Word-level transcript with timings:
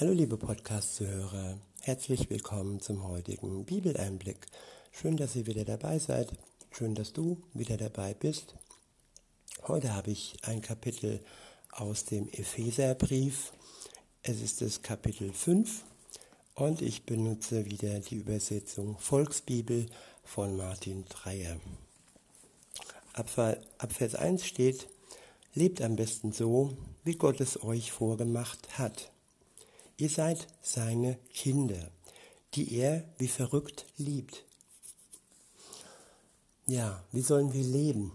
Hallo 0.00 0.12
liebe 0.12 0.38
Podcast-Zuhörer, 0.38 1.58
herzlich 1.82 2.30
willkommen 2.30 2.80
zum 2.80 3.06
heutigen 3.06 3.66
Bibeleinblick. 3.66 4.46
Schön, 4.90 5.18
dass 5.18 5.36
ihr 5.36 5.46
wieder 5.46 5.66
dabei 5.66 5.98
seid, 5.98 6.32
schön, 6.70 6.94
dass 6.94 7.12
du 7.12 7.36
wieder 7.52 7.76
dabei 7.76 8.14
bist. 8.14 8.54
Heute 9.68 9.94
habe 9.94 10.10
ich 10.10 10.38
ein 10.44 10.62
Kapitel 10.62 11.20
aus 11.70 12.06
dem 12.06 12.26
Epheserbrief. 12.30 13.52
Es 14.22 14.40
ist 14.40 14.62
das 14.62 14.80
Kapitel 14.80 15.30
5 15.30 15.84
und 16.54 16.80
ich 16.80 17.04
benutze 17.04 17.66
wieder 17.66 18.00
die 18.00 18.16
Übersetzung 18.16 18.96
Volksbibel 18.98 19.86
von 20.24 20.56
Martin 20.56 21.04
Dreyer. 21.04 21.60
Ab 23.12 23.28
Vers 23.28 24.14
1 24.14 24.46
steht, 24.46 24.88
lebt 25.54 25.82
am 25.82 25.96
besten 25.96 26.32
so, 26.32 26.78
wie 27.04 27.14
Gott 27.14 27.42
es 27.42 27.62
euch 27.62 27.92
vorgemacht 27.92 28.78
hat 28.78 29.12
Ihr 30.02 30.10
seid 30.10 30.48
seine 30.60 31.16
Kinder, 31.32 31.92
die 32.54 32.74
er 32.74 33.04
wie 33.18 33.28
verrückt 33.28 33.86
liebt. 33.96 34.44
Ja, 36.66 37.04
wie 37.12 37.20
sollen 37.20 37.52
wir 37.52 37.62
leben? 37.62 38.10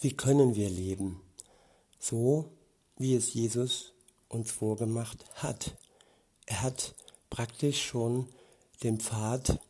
Wie 0.00 0.16
können 0.16 0.54
wir 0.54 0.70
leben? 0.70 1.20
So, 2.00 2.50
wie 2.96 3.14
es 3.14 3.34
Jesus 3.34 3.92
uns 4.30 4.52
vorgemacht 4.52 5.26
hat. 5.34 5.76
Er 6.46 6.62
hat 6.62 6.94
praktisch 7.28 7.84
schon 7.84 8.26
den 8.82 9.00
Pfad 9.00 9.60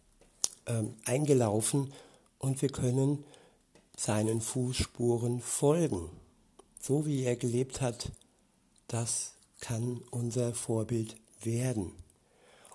äh, 0.67 0.85
eingelaufen 1.07 1.93
und 2.39 2.63
wir 2.63 2.69
können 2.69 3.25
seinen 3.97 4.41
Fußspuren 4.41 5.41
folgen. 5.41 6.09
So 6.81 7.05
wie 7.05 7.25
er 7.25 7.35
gelebt 7.35 7.81
hat, 7.81 8.13
das 8.87 9.34
kann 9.65 10.03
unser 10.11 10.53
Vorbild 10.53 11.17
werden. 11.41 11.93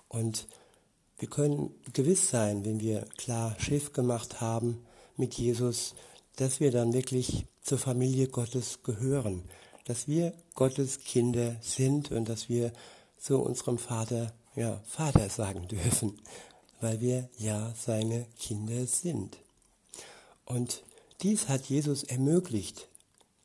Und 0.08 0.48
wir 1.18 1.28
können 1.28 1.72
gewiss 1.92 2.30
sein, 2.30 2.64
wenn 2.64 2.80
wir 2.80 3.02
klar 3.16 3.54
Schiff 3.60 3.92
gemacht 3.92 4.40
haben 4.40 4.84
mit 5.16 5.34
Jesus, 5.34 5.94
dass 6.34 6.58
wir 6.58 6.72
dann 6.72 6.92
wirklich 6.92 7.46
zur 7.62 7.78
Familie 7.78 8.26
Gottes 8.26 8.82
gehören, 8.82 9.44
dass 9.84 10.08
wir 10.08 10.32
Gottes 10.56 10.98
Kinder 10.98 11.54
sind 11.60 12.10
und 12.10 12.28
dass 12.28 12.48
wir 12.48 12.72
zu 13.18 13.38
unserem 13.38 13.78
Vater, 13.78 14.32
ja, 14.56 14.80
Vater 14.84 15.28
sagen 15.28 15.68
dürfen, 15.68 16.18
weil 16.80 17.00
wir 17.00 17.28
ja 17.38 17.72
seine 17.78 18.26
Kinder 18.36 18.84
sind. 18.86 19.36
Und 20.44 20.82
dies 21.22 21.48
hat 21.48 21.66
Jesus 21.66 22.02
ermöglicht 22.02 22.89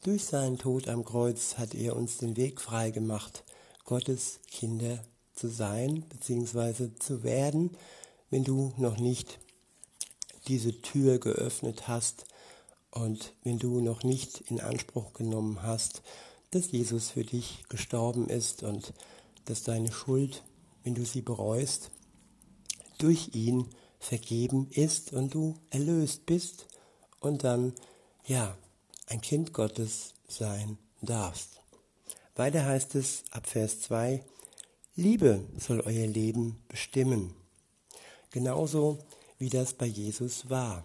durch 0.05 0.25
seinen 0.25 0.59
Tod 0.59 0.87
am 0.87 1.03
Kreuz 1.03 1.57
hat 1.57 1.73
er 1.73 1.95
uns 1.95 2.17
den 2.17 2.37
Weg 2.37 2.61
frei 2.61 2.91
gemacht, 2.91 3.43
Gottes 3.85 4.39
Kinder 4.45 5.03
zu 5.33 5.47
sein 5.47 6.03
bzw. 6.09 6.89
zu 6.99 7.23
werden, 7.23 7.75
wenn 8.29 8.43
du 8.43 8.71
noch 8.77 8.97
nicht 8.97 9.39
diese 10.47 10.79
Tür 10.83 11.17
geöffnet 11.17 11.87
hast 11.87 12.25
und 12.91 13.33
wenn 13.43 13.57
du 13.57 13.81
noch 13.81 14.03
nicht 14.03 14.41
in 14.41 14.61
Anspruch 14.61 15.13
genommen 15.13 15.63
hast, 15.63 16.03
dass 16.51 16.71
Jesus 16.71 17.09
für 17.09 17.23
dich 17.23 17.63
gestorben 17.67 18.29
ist 18.29 18.61
und 18.61 18.93
dass 19.45 19.63
deine 19.63 19.91
Schuld, 19.91 20.43
wenn 20.83 20.93
du 20.93 21.03
sie 21.03 21.23
bereust, 21.23 21.89
durch 22.99 23.33
ihn 23.33 23.69
vergeben 23.97 24.67
ist 24.69 25.13
und 25.13 25.33
du 25.33 25.55
erlöst 25.71 26.27
bist 26.27 26.67
und 27.19 27.43
dann, 27.43 27.73
ja, 28.27 28.55
ein 29.07 29.21
Kind 29.21 29.53
Gottes 29.53 30.13
sein 30.27 30.77
darfst. 31.01 31.61
Weiter 32.35 32.65
heißt 32.65 32.95
es 32.95 33.23
ab 33.31 33.47
Vers 33.47 33.81
2, 33.81 34.23
Liebe 34.95 35.43
soll 35.57 35.81
euer 35.81 36.07
Leben 36.07 36.63
bestimmen. 36.67 37.33
Genauso 38.31 38.99
wie 39.37 39.49
das 39.49 39.73
bei 39.73 39.85
Jesus 39.85 40.49
war. 40.49 40.83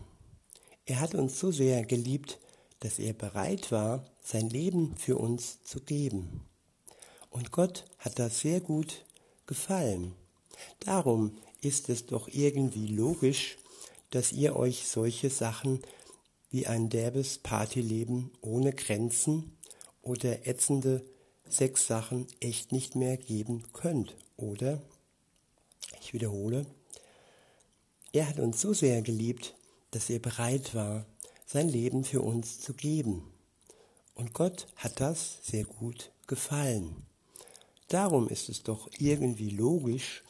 Er 0.87 1.01
hat 1.01 1.15
uns 1.15 1.39
so 1.39 1.51
sehr 1.53 1.85
geliebt, 1.85 2.39
dass 2.81 2.99
er 2.99 3.13
bereit 3.13 3.71
war, 3.71 4.05
sein 4.23 4.49
Leben 4.49 4.97
für 4.97 5.17
uns 5.17 5.63
zu 5.63 5.81
geben. 5.81 6.43
Und 7.31 7.53
Gott 7.53 7.85
hat 7.99 8.19
das 8.19 8.41
sehr 8.41 8.61
gut 8.61 9.05
gefallen. 9.47 10.15
Darum 10.81 11.37
ist 11.61 11.89
es 11.89 12.07
doch 12.07 12.29
irgendwie 12.29 12.89
logisch, 12.89 13.59
dass 14.11 14.33
ihr 14.33 14.57
euch 14.57 14.89
solche 14.89 15.31
Sachen 15.31 15.81
wie 16.51 16.67
ein 16.67 16.89
derbes 16.89 17.39
Partyleben 17.39 18.31
ohne 18.41 18.73
Grenzen 18.73 19.57
oder 20.03 20.47
ätzende 20.47 21.05
Sexsachen 21.49 22.27
echt 22.41 22.73
nicht 22.73 22.97
mehr 22.97 23.17
geben 23.17 23.65
könnt. 23.73 24.17
Oder, 24.37 24.81
ich 26.01 26.13
wiederhole, 26.13 26.67
er 28.13 28.29
hat 28.29 28.41
uns 28.41 28.61
so 28.61 28.73
sehr 28.73 29.03
geliebt, 29.03 29.55
dass 29.93 30.11
er 30.11 30.19
bereit 30.19 30.75
war, 30.75 31.07
sein 31.47 31.69
Leben 31.69 32.05
für 32.05 32.23
uns 32.23 32.61
zu 32.61 32.75
geben. 32.75 33.25
Und 34.15 34.35
Gott 34.35 34.67
hat 34.77 35.01
das 35.01 35.39
sehr 35.43 35.65
gut 35.65 36.11
gefallen. 36.27 37.07
Darum 37.89 38.29
ist 38.29 38.49
es 38.49 38.63
doch 38.63 38.89
irgendwie 38.99 39.51
logisch, 39.51 40.23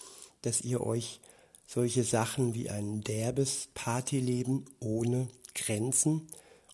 dass 0.43 0.63
ihr 0.63 0.81
euch 0.81 1.21
solche 1.67 2.05
Sachen 2.05 2.55
wie 2.55 2.71
ein 2.71 3.03
derbes 3.03 3.69
Partyleben 3.75 4.65
ohne 4.81 5.29
Grenzen 5.55 6.29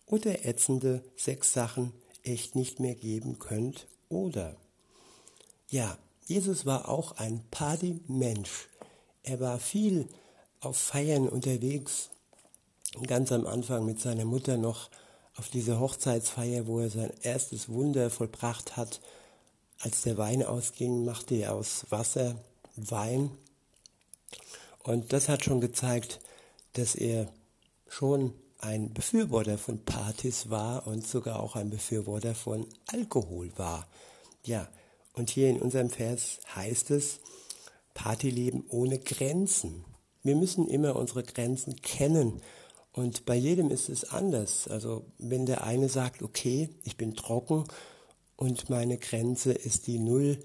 oder 0.07 0.45
ätzende 0.45 1.03
Sexsachen 1.17 1.93
echt 2.23 2.55
nicht 2.55 2.81
mehr 2.81 2.95
geben 2.95 3.39
könnt 3.39 3.87
oder 4.09 4.57
ja, 5.69 5.99
Jesus 6.27 6.65
war 6.65 6.89
auch 6.89 7.13
ein 7.13 7.45
Partymensch. 7.51 8.69
Er 9.23 9.41
war 9.41 9.59
viel 9.59 10.09
auf 10.61 10.77
Feiern 10.77 11.29
unterwegs. 11.29 12.11
Ganz 13.07 13.33
am 13.33 13.47
Anfang 13.47 13.85
mit 13.85 14.01
seiner 14.01 14.25
Mutter 14.25 14.57
noch 14.57 14.91
auf 15.37 15.49
diese 15.49 15.81
Hochzeitsfeier, 15.81 16.67
wo 16.67 16.81
er 16.81 16.91
sein 16.91 17.13
erstes 17.23 17.69
Wunder 17.69 18.11
vollbracht 18.11 18.77
hat. 18.77 19.01
Als 19.81 20.03
der 20.03 20.17
Wein 20.17 20.43
ausging, 20.43 21.05
machte 21.05 21.35
er 21.35 21.55
aus 21.55 21.87
Wasser 21.91 22.37
Wein. 22.77 23.31
Und 24.83 25.13
das 25.13 25.29
hat 25.29 25.45
schon 25.45 25.61
gezeigt, 25.61 26.21
dass 26.75 26.95
er 26.95 27.33
schon 27.89 28.33
ein 28.59 28.93
Befürworter 28.93 29.59
von 29.59 29.85
Partys 29.85 30.51
war 30.51 30.87
und 30.87 31.07
sogar 31.07 31.41
auch 31.41 31.57
ein 31.57 31.71
Befürworter 31.71 32.35
von 32.35 32.67
Alkohol 32.87 33.51
war. 33.57 33.87
Ja, 34.45 34.69
und 35.13 35.31
hier 35.31 35.49
in 35.49 35.61
unserem 35.61 35.91
Vers 35.91 36.39
heißt 36.55 36.91
es, 36.91 37.21
Partyleben 37.95 38.65
ohne 38.69 38.99
Grenzen. 38.99 39.85
Wir 40.23 40.37
müssen 40.37 40.69
immer 40.69 40.97
unsere 40.97 41.23
Grenzen 41.23 41.77
kennen 41.77 42.43
und 42.93 43.27
bei 43.27 43.37
jedem 43.37 43.71
ist 43.71 43.89
es 43.89 44.05
anders. 44.05 44.69
Also 44.69 45.05
wenn 45.19 45.47
der 45.47 45.65
eine 45.65 45.89
sagt, 45.89 46.23
okay, 46.23 46.71
ich 46.83 46.97
bin 46.97 47.15
trocken 47.15 47.65
und 48.37 48.71
meine 48.71 48.99
Grenze 48.99 49.53
ist 49.53 49.87
die 49.87 49.99
0, 49.99 50.39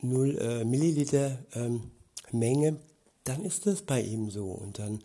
0 0.00 0.38
äh, 0.38 0.64
Milliliter 0.64 1.38
ähm, 1.54 1.90
Menge, 2.30 2.78
dann 3.24 3.44
ist 3.44 3.66
das 3.66 3.82
bei 3.82 4.00
ihm 4.00 4.30
so 4.30 4.46
und 4.46 4.78
dann 4.78 5.00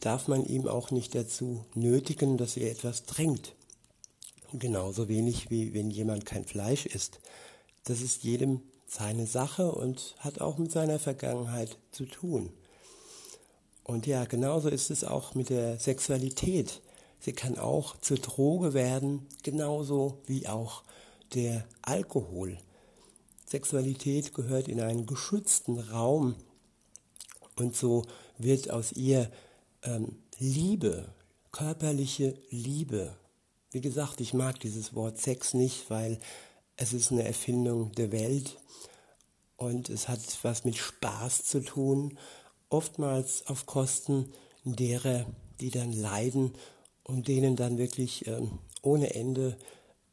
darf 0.00 0.28
man 0.28 0.44
ihm 0.44 0.68
auch 0.68 0.90
nicht 0.90 1.14
dazu 1.14 1.64
nötigen, 1.74 2.36
dass 2.36 2.56
er 2.56 2.70
etwas 2.70 3.04
trinkt. 3.04 3.54
Genauso 4.52 5.08
wenig 5.08 5.50
wie 5.50 5.74
wenn 5.74 5.90
jemand 5.90 6.26
kein 6.26 6.44
Fleisch 6.44 6.86
isst. 6.86 7.20
Das 7.84 8.00
ist 8.00 8.22
jedem 8.22 8.60
seine 8.86 9.26
Sache 9.26 9.72
und 9.72 10.14
hat 10.18 10.40
auch 10.40 10.58
mit 10.58 10.70
seiner 10.70 10.98
Vergangenheit 10.98 11.78
zu 11.90 12.06
tun. 12.06 12.52
Und 13.82 14.06
ja, 14.06 14.24
genauso 14.24 14.68
ist 14.68 14.90
es 14.90 15.04
auch 15.04 15.34
mit 15.34 15.50
der 15.50 15.78
Sexualität. 15.78 16.80
Sie 17.20 17.32
kann 17.32 17.58
auch 17.58 17.96
zur 18.00 18.18
Droge 18.18 18.74
werden, 18.74 19.26
genauso 19.42 20.18
wie 20.26 20.46
auch 20.48 20.82
der 21.34 21.66
Alkohol. 21.82 22.58
Sexualität 23.46 24.34
gehört 24.34 24.68
in 24.68 24.80
einen 24.80 25.06
geschützten 25.06 25.78
Raum 25.78 26.34
und 27.56 27.76
so 27.76 28.04
wird 28.38 28.70
aus 28.70 28.92
ihr 28.92 29.30
ähm, 29.86 30.16
Liebe, 30.38 31.08
körperliche 31.52 32.34
Liebe. 32.50 33.16
Wie 33.70 33.80
gesagt, 33.80 34.20
ich 34.20 34.34
mag 34.34 34.60
dieses 34.60 34.94
Wort 34.94 35.18
Sex 35.18 35.54
nicht, 35.54 35.90
weil 35.90 36.18
es 36.76 36.92
ist 36.92 37.12
eine 37.12 37.24
Erfindung 37.24 37.92
der 37.92 38.12
Welt 38.12 38.58
und 39.56 39.88
es 39.88 40.08
hat 40.08 40.20
was 40.42 40.64
mit 40.64 40.76
Spaß 40.76 41.44
zu 41.44 41.60
tun, 41.60 42.18
oftmals 42.68 43.46
auf 43.46 43.66
Kosten 43.66 44.32
derer, 44.64 45.26
die 45.60 45.70
dann 45.70 45.92
leiden 45.92 46.52
und 47.02 47.28
denen 47.28 47.56
dann 47.56 47.78
wirklich 47.78 48.26
ähm, 48.26 48.58
ohne 48.82 49.14
Ende 49.14 49.56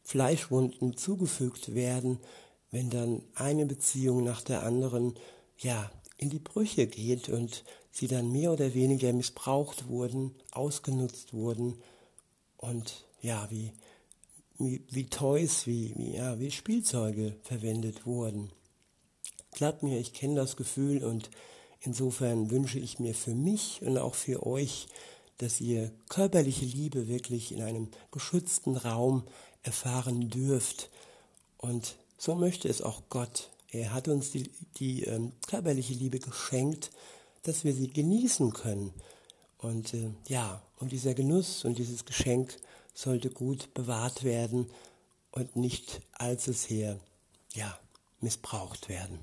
Fleischwunden 0.04 0.96
zugefügt 0.96 1.74
werden, 1.74 2.20
wenn 2.72 2.90
dann 2.90 3.24
eine 3.36 3.66
Beziehung 3.66 4.24
nach 4.24 4.42
der 4.42 4.64
anderen 4.64 5.16
ja 5.58 5.92
in 6.24 6.30
die 6.30 6.40
Brüche 6.40 6.88
geht 6.88 7.30
und 7.30 7.64
sie 7.92 8.08
dann 8.08 8.32
mehr 8.32 8.52
oder 8.54 8.74
weniger 8.74 9.12
missbraucht 9.14 9.88
wurden, 9.90 10.34
ausgenutzt 10.52 11.34
wurden 11.34 11.76
und 12.58 13.06
ja, 13.22 13.48
wie, 13.52 13.74
wie, 14.58 14.82
wie 14.90 15.06
Toys, 15.08 15.68
wie, 15.68 15.94
wie, 15.98 16.16
ja, 16.16 16.40
wie 16.40 16.50
Spielzeuge 16.50 17.36
verwendet 17.44 18.06
wurden. 18.06 18.52
Glaubt 19.52 19.84
mir, 19.84 20.00
ich 20.00 20.14
kenne 20.14 20.36
das 20.36 20.56
Gefühl 20.56 21.04
und 21.04 21.30
insofern 21.82 22.50
wünsche 22.50 22.80
ich 22.80 23.00
mir 23.00 23.14
für 23.14 23.36
mich 23.36 23.82
und 23.82 23.98
auch 23.98 24.16
für 24.16 24.46
euch, 24.48 24.88
dass 25.38 25.60
ihr 25.60 25.92
körperliche 26.08 26.66
Liebe 26.66 27.08
wirklich 27.08 27.52
in 27.52 27.62
einem 27.62 27.90
geschützten 28.12 28.78
Raum 28.78 29.24
erfahren 29.62 30.30
dürft. 30.30 30.90
Und 31.58 31.98
so 32.18 32.34
möchte 32.36 32.70
es 32.70 32.82
auch 32.82 33.04
Gott. 33.10 33.50
Er 33.74 33.92
hat 33.92 34.08
uns 34.08 34.30
die, 34.32 34.50
die 34.78 35.04
ähm, 35.04 35.32
körperliche 35.48 35.94
Liebe 35.94 36.20
geschenkt, 36.20 36.92
dass 37.42 37.64
wir 37.64 37.74
sie 37.74 37.88
genießen 37.88 38.54
können. 38.54 38.94
Und 39.58 39.94
äh, 39.96 40.12
ja, 40.28 40.62
und 40.80 40.92
dieser 40.92 41.16
Genuss 41.16 41.66
und 41.66 41.80
dieses 41.80 42.06
Geschenk 42.06 42.56
sollte 42.94 43.32
gut 43.32 43.74
bewahrt 43.74 44.24
werden 44.24 44.70
und 45.32 45.56
nicht 45.56 46.02
allzu 46.12 46.54
sehr 46.54 47.00
ja, 47.54 47.80
missbraucht 48.22 48.90
werden. 48.90 49.20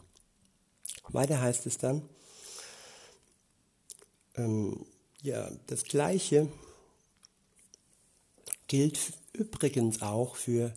Weiter 1.08 1.40
heißt 1.40 1.66
es 1.66 1.78
dann, 1.78 2.02
ähm, 4.34 4.84
ja, 5.22 5.48
das 5.68 5.84
Gleiche 5.84 6.48
gilt 8.66 9.12
übrigens 9.32 10.02
auch 10.02 10.34
für 10.34 10.74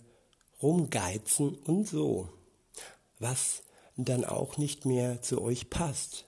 Rumgeizen 0.62 1.56
und 1.56 1.88
so. 1.88 2.28
Was 3.18 3.62
dann 3.96 4.24
auch 4.24 4.56
nicht 4.56 4.86
mehr 4.86 5.22
zu 5.22 5.40
euch 5.40 5.70
passt, 5.70 6.26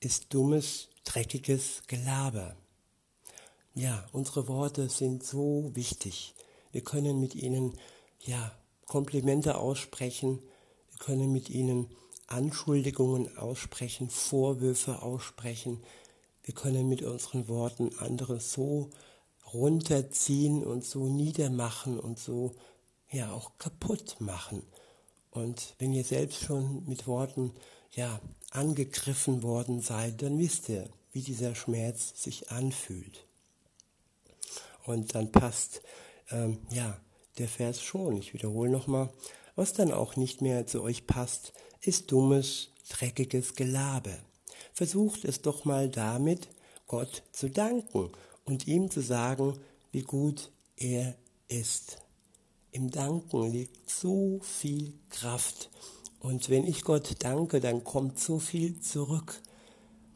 ist 0.00 0.34
dummes, 0.34 0.88
dreckiges 1.04 1.82
Gelaber. 1.86 2.56
Ja, 3.74 4.06
unsere 4.12 4.48
Worte 4.48 4.88
sind 4.88 5.24
so 5.24 5.70
wichtig. 5.74 6.34
Wir 6.72 6.82
können 6.82 7.20
mit 7.20 7.34
ihnen 7.34 7.78
ja 8.20 8.52
Komplimente 8.86 9.56
aussprechen, 9.56 10.40
wir 10.90 10.98
können 10.98 11.32
mit 11.32 11.50
ihnen 11.50 11.88
Anschuldigungen 12.26 13.36
aussprechen, 13.36 14.10
Vorwürfe 14.10 15.02
aussprechen. 15.02 15.82
Wir 16.42 16.54
können 16.54 16.88
mit 16.88 17.02
unseren 17.02 17.48
Worten 17.48 17.96
andere 17.98 18.40
so 18.40 18.90
runterziehen 19.52 20.64
und 20.64 20.84
so 20.84 21.08
niedermachen 21.08 21.98
und 21.98 22.18
so 22.18 22.54
ja 23.10 23.32
auch 23.32 23.52
kaputt 23.58 24.16
machen. 24.20 24.62
Und 25.34 25.74
wenn 25.78 25.92
ihr 25.92 26.04
selbst 26.04 26.42
schon 26.42 26.84
mit 26.86 27.06
Worten 27.06 27.52
ja 27.92 28.20
angegriffen 28.50 29.42
worden 29.42 29.80
seid, 29.80 30.22
dann 30.22 30.38
wisst 30.38 30.68
ihr, 30.68 30.88
wie 31.12 31.22
dieser 31.22 31.54
Schmerz 31.54 32.22
sich 32.22 32.50
anfühlt. 32.50 33.26
Und 34.84 35.14
dann 35.14 35.32
passt 35.32 35.82
ähm, 36.30 36.58
ja 36.70 36.98
der 37.38 37.48
Vers 37.48 37.82
schon. 37.82 38.16
Ich 38.16 38.32
wiederhole 38.32 38.70
nochmal. 38.70 39.10
Was 39.56 39.72
dann 39.72 39.92
auch 39.92 40.16
nicht 40.16 40.40
mehr 40.40 40.66
zu 40.66 40.82
euch 40.82 41.06
passt, 41.06 41.52
ist 41.80 42.12
dummes, 42.12 42.70
dreckiges 42.88 43.54
Gelaber. 43.54 44.16
Versucht 44.72 45.24
es 45.24 45.42
doch 45.42 45.64
mal 45.64 45.88
damit, 45.88 46.48
Gott 46.86 47.24
zu 47.32 47.50
danken 47.50 48.10
und 48.44 48.68
ihm 48.68 48.90
zu 48.90 49.00
sagen, 49.00 49.58
wie 49.90 50.02
gut 50.02 50.50
er 50.76 51.16
ist. 51.48 52.03
Im 52.74 52.90
Danken 52.90 53.52
liegt 53.52 53.88
so 53.88 54.40
viel 54.42 54.94
Kraft. 55.08 55.70
Und 56.18 56.50
wenn 56.50 56.66
ich 56.66 56.82
Gott 56.82 57.14
danke, 57.20 57.60
dann 57.60 57.84
kommt 57.84 58.18
so 58.18 58.40
viel 58.40 58.80
zurück, 58.80 59.40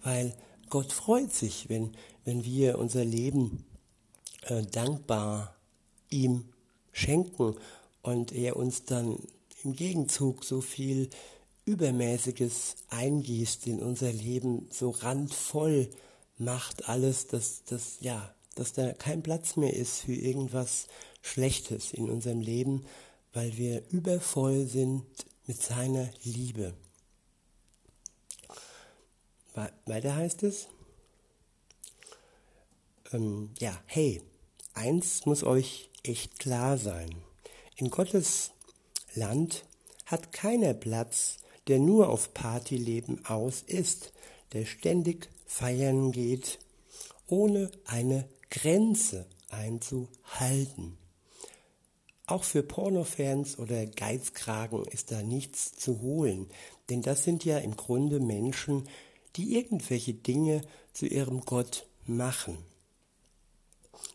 weil 0.02 0.34
Gott 0.68 0.92
freut 0.92 1.32
sich, 1.32 1.68
wenn, 1.68 1.92
wenn 2.24 2.44
wir 2.44 2.80
unser 2.80 3.04
Leben 3.04 3.64
äh, 4.42 4.62
dankbar 4.62 5.54
ihm 6.10 6.46
schenken 6.90 7.54
und 8.02 8.32
er 8.32 8.56
uns 8.56 8.82
dann 8.82 9.20
im 9.62 9.76
Gegenzug 9.76 10.42
so 10.42 10.60
viel 10.60 11.10
Übermäßiges 11.64 12.74
eingießt 12.88 13.68
in 13.68 13.78
unser 13.80 14.12
Leben, 14.12 14.66
so 14.72 14.90
randvoll 14.90 15.88
macht 16.38 16.88
alles, 16.88 17.28
dass, 17.28 17.62
dass, 17.62 17.98
ja, 18.00 18.34
dass 18.56 18.72
da 18.72 18.92
kein 18.94 19.22
Platz 19.22 19.54
mehr 19.54 19.76
ist 19.76 20.00
für 20.00 20.14
irgendwas 20.14 20.88
Schlechtes 21.22 21.92
in 21.92 22.08
unserem 22.08 22.40
Leben, 22.40 22.84
weil 23.32 23.56
wir 23.56 23.82
übervoll 23.90 24.66
sind 24.66 25.04
mit 25.46 25.60
seiner 25.60 26.10
Liebe. 26.22 26.74
Weiter 29.86 30.14
heißt 30.14 30.44
es, 30.44 30.68
ähm, 33.12 33.50
ja, 33.58 33.76
hey, 33.86 34.22
eins 34.74 35.26
muss 35.26 35.42
euch 35.42 35.90
echt 36.02 36.38
klar 36.38 36.78
sein. 36.78 37.10
In 37.76 37.90
Gottes 37.90 38.52
Land 39.14 39.64
hat 40.06 40.32
keiner 40.32 40.74
Platz, 40.74 41.38
der 41.66 41.78
nur 41.78 42.08
auf 42.08 42.34
Partyleben 42.34 43.24
aus 43.26 43.62
ist, 43.62 44.12
der 44.52 44.64
ständig 44.64 45.28
feiern 45.46 46.12
geht, 46.12 46.58
ohne 47.26 47.70
eine 47.84 48.28
Grenze 48.50 49.26
einzuhalten. 49.48 50.96
Auch 52.28 52.44
für 52.44 52.62
Pornofans 52.62 53.58
oder 53.58 53.86
Geizkragen 53.86 54.84
ist 54.84 55.10
da 55.10 55.22
nichts 55.22 55.74
zu 55.76 56.02
holen, 56.02 56.46
denn 56.90 57.00
das 57.00 57.24
sind 57.24 57.42
ja 57.46 57.56
im 57.56 57.74
Grunde 57.74 58.20
Menschen, 58.20 58.86
die 59.36 59.56
irgendwelche 59.56 60.12
Dinge 60.12 60.60
zu 60.92 61.06
ihrem 61.06 61.40
Gott 61.40 61.86
machen. 62.04 62.58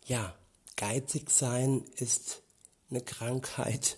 Ja, 0.05 0.35
geizig 0.75 1.31
sein 1.31 1.85
ist 1.95 2.43
eine 2.91 3.01
Krankheit, 3.01 3.97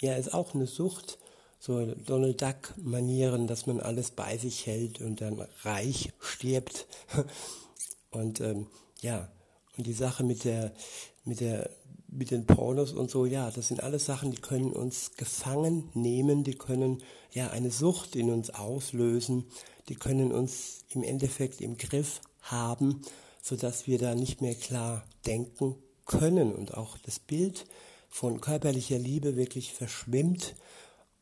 ja, 0.00 0.14
ist 0.14 0.32
auch 0.32 0.54
eine 0.54 0.66
Sucht, 0.66 1.18
so 1.58 1.84
Donald 1.94 2.40
Duck 2.40 2.72
Manieren, 2.78 3.46
dass 3.46 3.66
man 3.66 3.80
alles 3.80 4.12
bei 4.12 4.38
sich 4.38 4.66
hält 4.66 5.02
und 5.02 5.20
dann 5.20 5.38
reich 5.62 6.10
stirbt. 6.20 6.86
Und 8.10 8.42
ähm, 8.42 8.66
ja, 9.00 9.32
und 9.78 9.86
die 9.86 9.94
Sache 9.94 10.22
mit 10.22 10.44
der, 10.44 10.74
mit 11.24 11.40
der, 11.40 11.70
mit 12.12 12.30
den 12.30 12.46
Pornos 12.46 12.92
und 12.92 13.10
so, 13.10 13.24
ja, 13.24 13.50
das 13.50 13.68
sind 13.68 13.82
alles 13.82 14.04
Sachen, 14.04 14.30
die 14.30 14.40
können 14.40 14.72
uns 14.72 15.12
gefangen 15.16 15.88
nehmen, 15.94 16.44
die 16.44 16.54
können 16.54 17.02
ja 17.32 17.50
eine 17.50 17.70
Sucht 17.70 18.16
in 18.16 18.30
uns 18.30 18.50
auslösen, 18.50 19.46
die 19.88 19.94
können 19.94 20.30
uns 20.30 20.84
im 20.90 21.02
Endeffekt 21.02 21.60
im 21.60 21.78
Griff 21.78 22.20
haben, 22.42 23.00
sodass 23.40 23.86
wir 23.86 23.98
da 23.98 24.14
nicht 24.14 24.42
mehr 24.42 24.54
klar 24.54 25.04
denken 25.26 25.76
können 26.04 26.52
und 26.52 26.74
auch 26.74 26.98
das 26.98 27.18
Bild 27.18 27.64
von 28.08 28.40
körperlicher 28.40 28.98
Liebe 28.98 29.36
wirklich 29.36 29.72
verschwimmt 29.72 30.54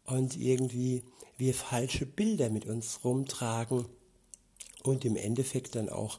und 0.04 0.36
irgendwie 0.36 1.04
wir 1.36 1.54
falsche 1.54 2.04
Bilder 2.04 2.50
mit 2.50 2.66
uns 2.66 3.04
rumtragen 3.04 3.86
und 4.82 5.04
im 5.04 5.16
Endeffekt 5.16 5.76
dann 5.76 5.88
auch 5.88 6.18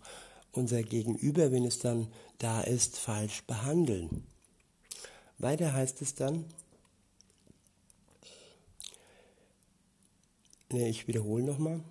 unser 0.53 0.81
Gegenüber, 0.81 1.51
wenn 1.51 1.65
es 1.65 1.79
dann 1.79 2.07
da 2.37 2.61
ist, 2.61 2.97
falsch 2.97 3.43
behandeln. 3.43 4.23
Weiter 5.41 5.73
heißt 5.73 6.01
es 6.01 6.15
dann, 6.15 6.45
ne, 10.71 10.89
ich 10.89 11.07
wiederhole 11.07 11.43
nochmal, 11.43 11.81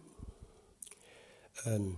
ähm, 1.64 1.96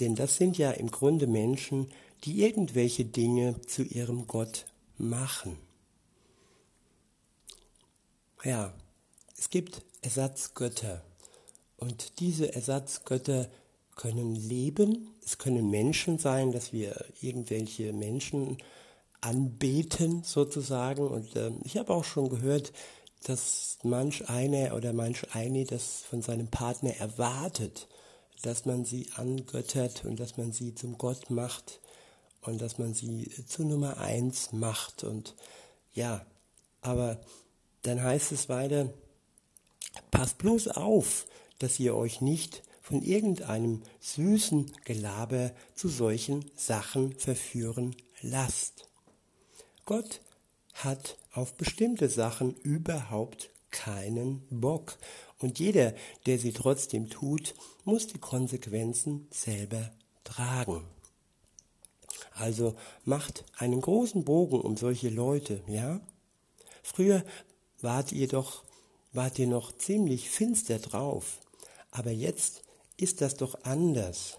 denn 0.00 0.14
das 0.14 0.36
sind 0.36 0.58
ja 0.58 0.72
im 0.72 0.90
Grunde 0.90 1.26
Menschen, 1.26 1.92
die 2.24 2.42
irgendwelche 2.42 3.04
Dinge 3.04 3.60
zu 3.62 3.82
ihrem 3.82 4.26
Gott 4.26 4.66
machen. 4.98 5.58
Ja, 8.42 8.74
es 9.38 9.50
gibt 9.50 9.82
Ersatzgötter 10.02 11.04
und 11.76 12.20
diese 12.20 12.54
Ersatzgötter 12.54 13.50
können 13.96 14.34
leben, 14.34 15.10
es 15.24 15.38
können 15.38 15.70
Menschen 15.70 16.18
sein, 16.18 16.52
dass 16.52 16.72
wir 16.72 17.04
irgendwelche 17.20 17.92
Menschen 17.92 18.58
anbeten 19.24 20.22
sozusagen. 20.24 21.06
Und 21.06 21.36
äh, 21.36 21.50
ich 21.64 21.76
habe 21.76 21.92
auch 21.92 22.04
schon 22.04 22.28
gehört, 22.28 22.72
dass 23.24 23.78
manch 23.82 24.28
einer 24.28 24.76
oder 24.76 24.92
manch 24.92 25.34
eine 25.34 25.64
das 25.64 26.02
von 26.08 26.22
seinem 26.22 26.48
Partner 26.48 26.94
erwartet, 26.96 27.88
dass 28.42 28.66
man 28.66 28.84
sie 28.84 29.08
angöttert 29.16 30.04
und 30.04 30.20
dass 30.20 30.36
man 30.36 30.52
sie 30.52 30.74
zum 30.74 30.98
Gott 30.98 31.30
macht 31.30 31.80
und 32.42 32.60
dass 32.60 32.78
man 32.78 32.92
sie 32.92 33.30
zu 33.46 33.64
Nummer 33.64 33.96
eins 33.98 34.52
macht. 34.52 35.04
Und 35.04 35.34
ja, 35.94 36.26
aber 36.82 37.18
dann 37.82 38.02
heißt 38.02 38.32
es 38.32 38.48
weiter, 38.48 38.92
passt 40.10 40.38
bloß 40.38 40.68
auf, 40.68 41.26
dass 41.58 41.80
ihr 41.80 41.94
euch 41.96 42.20
nicht 42.20 42.62
von 42.82 43.00
irgendeinem 43.00 43.82
süßen 44.00 44.70
Gelaber 44.84 45.52
zu 45.74 45.88
solchen 45.88 46.44
Sachen 46.54 47.14
verführen 47.18 47.96
lasst. 48.20 48.88
Gott 49.84 50.20
hat 50.72 51.18
auf 51.32 51.54
bestimmte 51.54 52.08
Sachen 52.08 52.54
überhaupt 52.56 53.50
keinen 53.70 54.46
Bock. 54.50 54.96
Und 55.38 55.58
jeder, 55.58 55.94
der 56.26 56.38
sie 56.38 56.52
trotzdem 56.52 57.10
tut, 57.10 57.54
muss 57.84 58.06
die 58.06 58.18
Konsequenzen 58.18 59.28
selber 59.30 59.92
tragen. 60.22 60.84
Also 62.32 62.74
macht 63.04 63.44
einen 63.58 63.80
großen 63.80 64.24
Bogen 64.24 64.60
um 64.60 64.76
solche 64.76 65.10
Leute, 65.10 65.62
ja? 65.68 66.00
Früher 66.82 67.24
wart 67.80 68.12
ihr 68.12 68.28
doch, 68.28 68.64
wart 69.12 69.38
ihr 69.38 69.46
noch 69.46 69.76
ziemlich 69.76 70.30
finster 70.30 70.78
drauf. 70.78 71.40
Aber 71.90 72.10
jetzt 72.10 72.62
ist 72.96 73.20
das 73.20 73.36
doch 73.36 73.62
anders. 73.64 74.36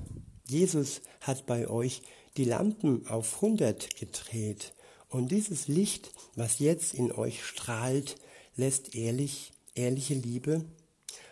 Jesus 0.48 1.02
hat 1.22 1.46
bei 1.46 1.68
euch 1.68 2.02
die 2.38 2.46
Lampen 2.46 3.08
auf 3.08 3.36
100 3.36 3.96
gedreht 3.96 4.75
und 5.16 5.30
dieses 5.30 5.70
Licht, 5.70 6.12
was 6.36 6.60
jetzt 6.60 6.94
in 6.94 7.10
euch 7.10 7.42
strahlt, 7.42 8.18
lässt 8.58 8.96
ehrlich, 8.96 9.54
ehrliche 9.74 10.14
Liebe, 10.14 10.66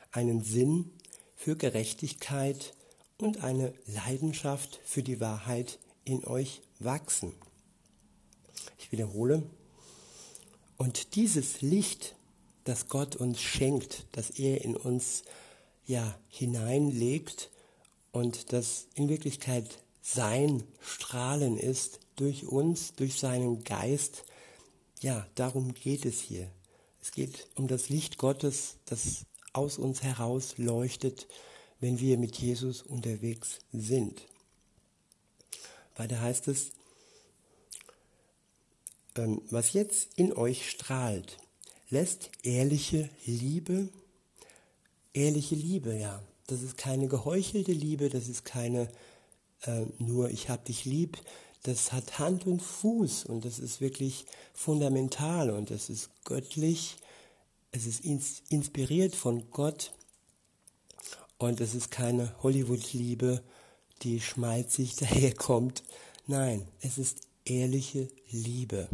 einen 0.09 0.41
Sinn 0.41 0.89
für 1.35 1.57
Gerechtigkeit 1.57 2.75
und 3.17 3.43
eine 3.43 3.73
Leidenschaft 3.85 4.79
für 4.85 5.03
die 5.03 5.19
Wahrheit 5.19 5.79
in 6.05 6.23
euch 6.23 6.61
wachsen. 6.79 7.33
Ich 8.77 8.93
wiederhole. 8.93 9.43
Und 10.77 11.15
dieses 11.15 11.61
Licht, 11.61 12.15
das 12.63 12.87
Gott 12.87 13.17
uns 13.17 13.41
schenkt, 13.41 14.05
das 14.13 14.29
er 14.29 14.63
in 14.63 14.77
uns 14.77 15.23
ja 15.85 16.17
hineinlegt 16.29 17.51
und 18.13 18.53
das 18.53 18.87
in 18.95 19.09
Wirklichkeit 19.09 19.83
sein 20.01 20.63
Strahlen 20.79 21.57
ist 21.57 21.99
durch 22.15 22.45
uns, 22.45 22.93
durch 22.93 23.19
seinen 23.19 23.63
Geist. 23.63 24.23
Ja, 25.01 25.27
darum 25.35 25.73
geht 25.73 26.05
es 26.05 26.19
hier. 26.19 26.49
Es 27.01 27.11
geht 27.11 27.47
um 27.55 27.67
das 27.67 27.89
Licht 27.89 28.17
Gottes, 28.17 28.77
das 28.85 29.25
aus 29.51 29.77
uns 29.77 30.03
heraus 30.03 30.57
leuchtet, 30.57 31.27
wenn 31.79 31.99
wir 31.99 32.17
mit 32.17 32.37
Jesus 32.37 32.81
unterwegs 32.81 33.59
sind. 33.71 34.21
Weiter 35.95 36.21
heißt 36.21 36.47
es, 36.47 36.71
ähm, 39.15 39.41
was 39.49 39.73
jetzt 39.73 40.09
in 40.15 40.33
euch 40.33 40.69
strahlt, 40.69 41.37
lässt 41.89 42.31
ehrliche 42.41 43.09
Liebe, 43.25 43.89
ehrliche 45.13 45.55
Liebe, 45.55 45.95
ja. 45.95 46.23
Das 46.47 46.61
ist 46.61 46.77
keine 46.77 47.07
geheuchelte 47.07 47.71
Liebe, 47.71 48.09
das 48.09 48.27
ist 48.27 48.43
keine 48.43 48.89
äh, 49.65 49.85
nur 49.99 50.29
ich 50.29 50.49
hab 50.49 50.65
dich 50.65 50.85
lieb. 50.85 51.17
Das 51.63 51.93
hat 51.93 52.19
Hand 52.19 52.45
und 52.45 52.61
Fuß 52.61 53.25
und 53.25 53.45
das 53.45 53.57
ist 53.59 53.79
wirklich 53.79 54.25
fundamental 54.53 55.49
und 55.49 55.71
das 55.71 55.89
ist 55.89 56.09
göttlich. 56.25 56.97
Es 57.71 57.85
ist 57.87 58.03
inspiriert 58.03 59.15
von 59.15 59.49
Gott 59.49 59.93
und 61.37 61.61
es 61.61 61.73
ist 61.73 61.89
keine 61.89 62.35
Hollywood-Liebe, 62.43 63.41
die 64.01 64.19
schmalzig 64.19 64.95
daherkommt. 64.97 65.83
Nein, 66.27 66.67
es 66.81 66.97
ist 66.97 67.21
ehrliche 67.45 68.09
Liebe. 68.29 68.89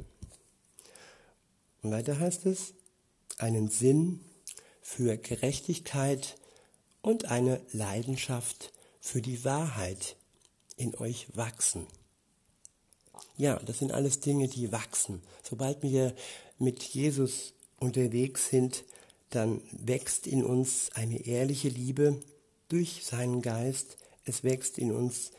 Und 1.81 1.91
weiter 1.91 2.19
heißt 2.19 2.45
es, 2.45 2.73
einen 3.39 3.69
Sinn 3.69 4.19
für 4.81 5.17
Gerechtigkeit 5.17 6.37
und 7.01 7.25
eine 7.25 7.61
Leidenschaft 7.71 8.73
für 8.99 9.21
die 9.21 9.43
Wahrheit 9.43 10.17
in 10.75 10.95
euch 10.95 11.27
wachsen. 11.35 11.87
Ja, 13.37 13.57
das 13.59 13.79
sind 13.79 13.91
alles 13.91 14.19
Dinge, 14.19 14.47
die 14.47 14.71
wachsen. 14.71 15.21
Sobald 15.43 15.81
wir 15.81 16.13
mit 16.57 16.83
Jesus 16.83 17.53
unterwegs 17.79 18.49
sind, 18.49 18.83
dann 19.29 19.61
wächst 19.71 20.27
in 20.27 20.43
uns 20.43 20.89
eine 20.93 21.25
ehrliche 21.25 21.69
Liebe 21.69 22.19
durch 22.67 23.05
seinen 23.05 23.41
Geist. 23.41 23.97
Es 24.25 24.43
wächst 24.43 24.77
in 24.77 24.91
uns 24.91 25.31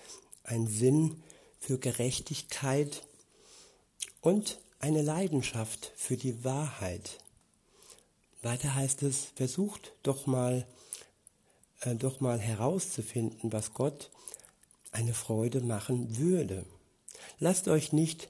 ein 0.44 0.66
Sinn 0.66 1.22
für 1.58 1.78
Gerechtigkeit 1.78 3.02
und 4.20 4.58
eine 4.78 5.02
Leidenschaft 5.02 5.92
für 5.96 6.16
die 6.16 6.44
Wahrheit. 6.44 7.18
Weiter 8.42 8.74
heißt 8.74 9.02
es, 9.02 9.26
versucht 9.34 9.92
doch 10.02 10.26
mal, 10.26 10.66
äh, 11.80 11.94
doch 11.94 12.20
mal 12.20 12.38
herauszufinden, 12.38 13.52
was 13.52 13.74
Gott 13.74 14.10
eine 14.92 15.12
Freude 15.12 15.60
machen 15.60 16.16
würde. 16.16 16.64
Lasst 17.42 17.68
euch 17.68 17.94
nicht 17.94 18.28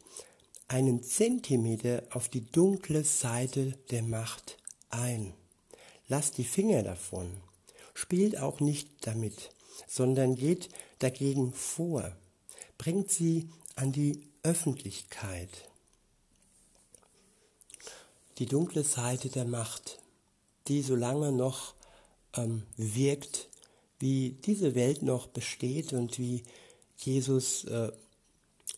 einen 0.69 1.03
Zentimeter 1.03 2.05
auf 2.11 2.29
die 2.29 2.45
dunkle 2.45 3.03
Seite 3.03 3.73
der 3.91 4.05
Macht 4.05 4.57
ein. 4.89 5.35
Lasst 6.07 6.39
die 6.39 6.45
Finger 6.45 6.85
davon. 6.85 7.29
Spielt 7.93 8.39
auch 8.39 8.61
nicht 8.61 8.89
damit, 9.01 9.51
sondern 9.89 10.37
geht 10.37 10.69
dagegen 11.01 11.53
vor. 11.53 12.17
Bringt 12.79 13.11
sie 13.11 13.51
an 13.75 13.91
die 13.91 14.23
Öffentlichkeit. 14.45 15.51
Die 18.39 18.47
dunkle 18.47 18.85
Seite 18.85 19.29
der 19.29 19.45
Macht, 19.45 19.99
die 20.69 20.83
solange 20.83 21.33
noch 21.33 21.75
ähm, 22.37 22.63
wirkt, 22.77 23.49
wie 23.99 24.39
diese 24.47 24.77
Welt 24.77 25.03
noch 25.03 25.27
besteht 25.27 25.93
und 25.93 26.19
wie 26.21 26.45
Jesus 26.97 27.65
äh, 27.65 27.91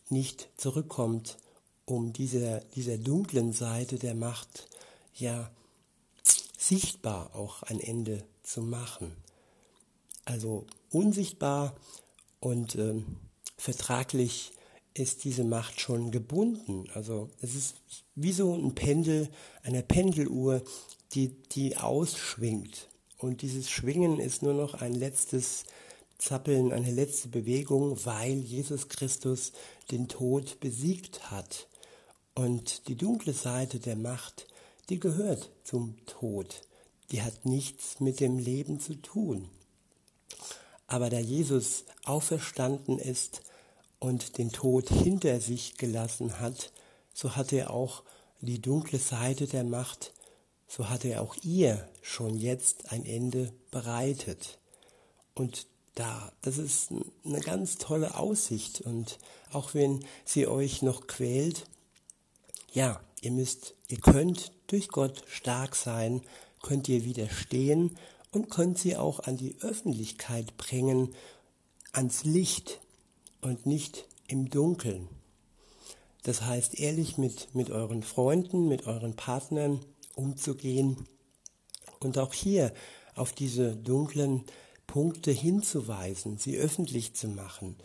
nicht 0.09 0.49
zurückkommt, 0.57 1.37
um 1.85 2.13
dieser, 2.13 2.59
dieser 2.75 2.97
dunklen 2.97 3.53
Seite 3.53 3.97
der 3.97 4.15
Macht 4.15 4.67
ja 5.15 5.51
sichtbar 6.57 7.35
auch 7.35 7.63
ein 7.63 7.79
Ende 7.79 8.23
zu 8.41 8.61
machen. 8.61 9.11
Also 10.25 10.65
unsichtbar 10.91 11.75
und 12.39 12.75
ähm, 12.75 13.17
vertraglich 13.57 14.53
ist 14.93 15.23
diese 15.23 15.43
Macht 15.43 15.81
schon 15.81 16.11
gebunden. 16.11 16.85
Also 16.93 17.29
es 17.41 17.55
ist 17.55 17.75
wie 18.15 18.31
so 18.31 18.53
ein 18.53 18.75
Pendel, 18.75 19.29
eine 19.63 19.83
Pendeluhr, 19.83 20.61
die, 21.13 21.29
die 21.51 21.77
ausschwingt. 21.77 22.87
Und 23.17 23.41
dieses 23.41 23.69
Schwingen 23.69 24.19
ist 24.19 24.43
nur 24.43 24.53
noch 24.53 24.75
ein 24.75 24.93
letztes 24.93 25.65
Zappeln, 26.17 26.71
eine 26.71 26.91
letzte 26.91 27.27
Bewegung, 27.27 27.97
weil 28.05 28.39
Jesus 28.39 28.89
Christus 28.89 29.51
den 29.91 30.07
Tod 30.07 30.59
besiegt 30.59 31.31
hat. 31.31 31.67
Und 32.35 32.87
die 32.87 32.95
dunkle 32.95 33.33
Seite 33.33 33.79
der 33.79 33.95
Macht, 33.95 34.47
die 34.89 34.99
gehört 34.99 35.51
zum 35.63 35.97
Tod. 36.05 36.61
Die 37.11 37.21
hat 37.21 37.45
nichts 37.45 37.99
mit 37.99 38.19
dem 38.19 38.37
Leben 38.37 38.79
zu 38.79 38.95
tun. 38.95 39.49
Aber 40.87 41.09
da 41.09 41.19
Jesus 41.19 41.85
auferstanden 42.05 42.99
ist 42.99 43.41
und 43.99 44.37
den 44.37 44.51
Tod 44.51 44.89
hinter 44.89 45.39
sich 45.39 45.77
gelassen 45.77 46.39
hat, 46.39 46.71
so 47.13 47.35
hat 47.35 47.53
er 47.53 47.71
auch 47.71 48.03
die 48.41 48.61
dunkle 48.61 48.99
Seite 48.99 49.47
der 49.47 49.63
Macht 49.63 50.13
so 50.75 50.89
hat 50.89 51.05
er 51.05 51.21
auch 51.21 51.35
ihr 51.43 51.87
schon 52.01 52.35
jetzt 52.35 52.91
ein 52.91 53.05
Ende 53.05 53.53
bereitet. 53.69 54.57
Und 55.35 55.67
da, 55.95 56.31
das 56.41 56.57
ist 56.57 56.91
eine 57.25 57.39
ganz 57.39 57.77
tolle 57.77 58.15
Aussicht. 58.15 58.81
Und 58.81 59.19
auch 59.51 59.73
wenn 59.73 60.03
sie 60.25 60.47
euch 60.47 60.81
noch 60.81 61.07
quält, 61.07 61.65
ja, 62.71 63.01
ihr 63.21 63.31
müsst, 63.31 63.75
ihr 63.87 63.99
könnt 63.99 64.51
durch 64.67 64.87
Gott 64.87 65.23
stark 65.27 65.75
sein, 65.75 66.21
könnt 66.61 66.89
ihr 66.89 67.05
widerstehen 67.05 67.97
und 68.31 68.49
könnt 68.49 68.79
sie 68.79 68.97
auch 68.97 69.19
an 69.19 69.37
die 69.37 69.55
Öffentlichkeit 69.61 70.57
bringen, 70.57 71.13
ans 71.91 72.23
Licht 72.23 72.81
und 73.41 73.65
nicht 73.65 74.07
im 74.27 74.49
Dunkeln. 74.49 75.07
Das 76.23 76.41
heißt, 76.41 76.79
ehrlich 76.79 77.17
mit, 77.17 77.53
mit 77.53 77.69
euren 77.69 78.01
Freunden, 78.01 78.67
mit 78.67 78.87
euren 78.87 79.15
Partnern, 79.15 79.81
umzugehen 80.15 81.07
und 81.99 82.17
auch 82.17 82.33
hier 82.33 82.73
auf 83.15 83.33
diese 83.33 83.75
dunklen 83.75 84.43
Punkte 84.87 85.31
hinzuweisen, 85.31 86.37
sie 86.37 86.57
öffentlich 86.57 87.13
zu 87.15 87.27
machen 87.27 87.77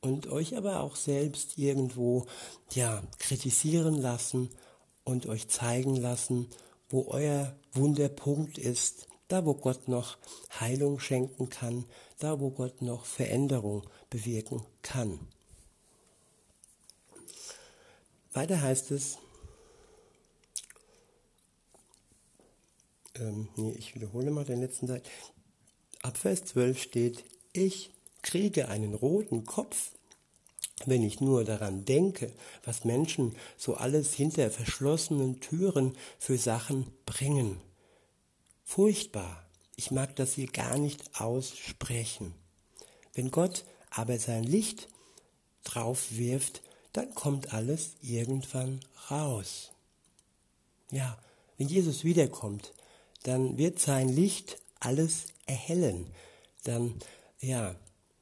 und 0.00 0.26
euch 0.26 0.56
aber 0.56 0.80
auch 0.80 0.96
selbst 0.96 1.56
irgendwo 1.56 2.26
ja 2.72 3.02
kritisieren 3.18 3.94
lassen 3.94 4.50
und 5.04 5.26
euch 5.26 5.48
zeigen 5.48 5.96
lassen, 5.96 6.48
wo 6.88 7.06
euer 7.08 7.56
Wunderpunkt 7.72 8.58
ist, 8.58 9.06
da 9.28 9.46
wo 9.46 9.54
Gott 9.54 9.88
noch 9.88 10.18
Heilung 10.60 10.98
schenken 11.00 11.48
kann, 11.48 11.86
da 12.18 12.38
wo 12.38 12.50
Gott 12.50 12.82
noch 12.82 13.06
Veränderung 13.06 13.88
bewirken 14.10 14.62
kann. 14.82 15.20
Weiter 18.32 18.60
heißt 18.60 18.90
es, 18.90 19.18
ähm, 23.14 23.48
nee, 23.56 23.72
ich 23.72 23.94
wiederhole 23.94 24.30
mal 24.30 24.44
den 24.44 24.60
letzten 24.60 24.86
Teil. 24.86 25.02
Ab 26.02 26.18
Vers 26.18 26.44
12 26.46 26.82
steht, 26.82 27.24
ich 27.52 27.90
kriege 28.22 28.68
einen 28.68 28.94
roten 28.94 29.46
Kopf, 29.46 29.92
wenn 30.84 31.04
ich 31.04 31.20
nur 31.20 31.44
daran 31.44 31.84
denke, 31.84 32.32
was 32.64 32.84
Menschen 32.84 33.36
so 33.56 33.74
alles 33.74 34.12
hinter 34.12 34.50
verschlossenen 34.50 35.40
Türen 35.40 35.96
für 36.18 36.38
Sachen 36.38 36.86
bringen. 37.06 37.60
Furchtbar. 38.64 39.46
Ich 39.76 39.90
mag 39.90 40.14
das 40.16 40.34
hier 40.34 40.48
gar 40.48 40.76
nicht 40.76 41.20
aussprechen. 41.20 42.34
Wenn 43.14 43.30
Gott 43.30 43.64
aber 43.90 44.18
sein 44.18 44.44
Licht 44.44 44.88
drauf 45.64 46.06
wirft, 46.10 46.62
dann 46.92 47.14
kommt 47.14 47.54
alles 47.54 47.92
irgendwann 48.02 48.80
raus. 49.10 49.70
Ja, 50.90 51.18
wenn 51.58 51.68
Jesus 51.68 52.04
wiederkommt, 52.04 52.72
dann 53.22 53.56
wird 53.56 53.78
sein 53.78 54.08
Licht 54.08 54.58
alles 54.80 55.26
erhellen. 55.46 56.06
dann, 56.64 56.94
ja, 57.40 57.74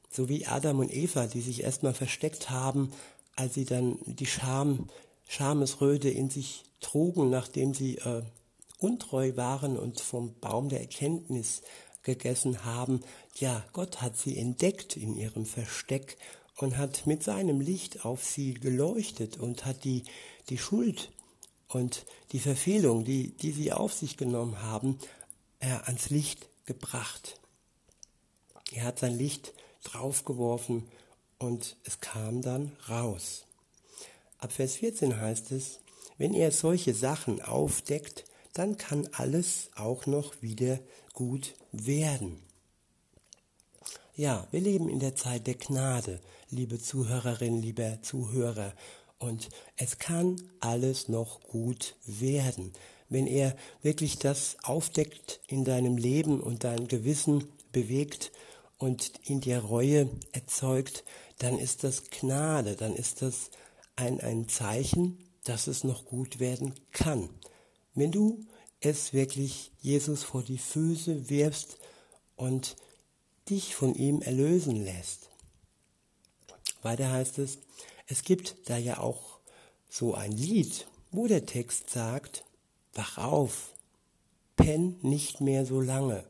so 0.09 0.27
wie 0.27 0.45
Adam 0.45 0.79
und 0.79 0.93
Eva, 0.93 1.27
die 1.27 1.41
sich 1.41 1.63
erstmal 1.63 1.93
versteckt 1.93 2.49
haben, 2.49 2.91
als 3.35 3.53
sie 3.53 3.65
dann 3.65 3.97
die 4.05 4.25
Scham, 4.25 4.89
Schamesröte 5.27 6.09
in 6.09 6.29
sich 6.29 6.63
trugen, 6.81 7.29
nachdem 7.29 7.73
sie 7.73 7.97
äh, 7.99 8.23
untreu 8.79 9.35
waren 9.37 9.77
und 9.77 10.01
vom 10.01 10.33
Baum 10.39 10.69
der 10.69 10.81
Erkenntnis 10.81 11.61
gegessen 12.03 12.65
haben. 12.65 13.01
Ja, 13.35 13.63
Gott 13.73 14.01
hat 14.01 14.17
sie 14.17 14.37
entdeckt 14.37 14.97
in 14.97 15.15
ihrem 15.15 15.45
Versteck 15.45 16.17
und 16.57 16.77
hat 16.77 17.07
mit 17.07 17.23
seinem 17.23 17.61
Licht 17.61 18.05
auf 18.05 18.23
sie 18.23 18.53
geleuchtet 18.55 19.37
und 19.37 19.65
hat 19.65 19.83
die, 19.83 20.03
die 20.49 20.57
Schuld 20.57 21.11
und 21.69 22.05
die 22.33 22.39
Verfehlung, 22.39 23.05
die, 23.05 23.29
die 23.37 23.51
sie 23.51 23.71
auf 23.71 23.93
sich 23.93 24.17
genommen 24.17 24.61
haben, 24.61 24.99
äh, 25.59 25.69
ans 25.85 26.09
Licht 26.09 26.50
gebracht. 26.65 27.39
Er 28.71 28.83
hat 28.83 28.99
sein 28.99 29.17
Licht 29.17 29.53
draufgeworfen 29.83 30.87
und 31.39 31.77
es 31.83 31.99
kam 31.99 32.41
dann 32.41 32.71
raus. 32.87 33.45
Ab 34.37 34.51
Vers 34.51 34.75
14 34.75 35.19
heißt 35.19 35.51
es, 35.51 35.79
wenn 36.17 36.33
er 36.33 36.51
solche 36.51 36.93
Sachen 36.93 37.41
aufdeckt, 37.41 38.25
dann 38.53 38.77
kann 38.77 39.07
alles 39.13 39.69
auch 39.75 40.05
noch 40.05 40.41
wieder 40.41 40.79
gut 41.13 41.55
werden. 41.71 42.41
Ja, 44.15 44.47
wir 44.51 44.61
leben 44.61 44.89
in 44.89 44.99
der 44.99 45.15
Zeit 45.15 45.47
der 45.47 45.55
Gnade, 45.55 46.19
liebe 46.49 46.79
Zuhörerinnen, 46.79 47.61
lieber 47.61 48.01
Zuhörer. 48.01 48.73
Und 49.19 49.49
es 49.77 49.99
kann 49.99 50.35
alles 50.59 51.07
noch 51.07 51.41
gut 51.41 51.95
werden, 52.05 52.73
wenn 53.11 53.27
er 53.27 53.55
wirklich 53.83 54.17
das 54.17 54.55
aufdeckt 54.63 55.41
in 55.47 55.65
deinem 55.65 55.97
Leben 55.97 56.39
und 56.39 56.63
dein 56.63 56.87
Gewissen 56.87 57.43
bewegt 57.73 58.31
und 58.77 59.11
in 59.25 59.41
dir 59.41 59.59
Reue 59.59 60.09
erzeugt, 60.31 61.03
dann 61.37 61.59
ist 61.59 61.83
das 61.83 62.09
Gnade, 62.09 62.77
dann 62.77 62.95
ist 62.95 63.21
das 63.21 63.51
ein, 63.97 64.21
ein 64.21 64.47
Zeichen, 64.47 65.17
dass 65.43 65.67
es 65.67 65.83
noch 65.83 66.05
gut 66.05 66.39
werden 66.39 66.73
kann. 66.93 67.29
Wenn 67.93 68.11
du 68.11 68.45
es 68.79 69.11
wirklich 69.11 69.71
Jesus 69.81 70.23
vor 70.23 70.41
die 70.41 70.57
Füße 70.57 71.29
wirfst 71.29 71.79
und 72.37 72.77
dich 73.49 73.75
von 73.75 73.93
ihm 73.93 74.21
erlösen 74.21 74.77
lässt. 74.77 75.29
Weiter 76.81 77.11
heißt 77.11 77.39
es, 77.39 77.59
es 78.07 78.23
gibt 78.23 78.69
da 78.69 78.77
ja 78.77 78.99
auch 78.99 79.39
so 79.89 80.13
ein 80.13 80.31
Lied, 80.31 80.87
wo 81.11 81.27
der 81.27 81.45
Text 81.45 81.89
sagt, 81.89 82.45
wach 82.93 83.17
auf, 83.17 83.73
penn 84.55 84.97
nicht 85.01 85.41
mehr 85.41 85.65
so 85.65 85.81
lange, 85.81 86.23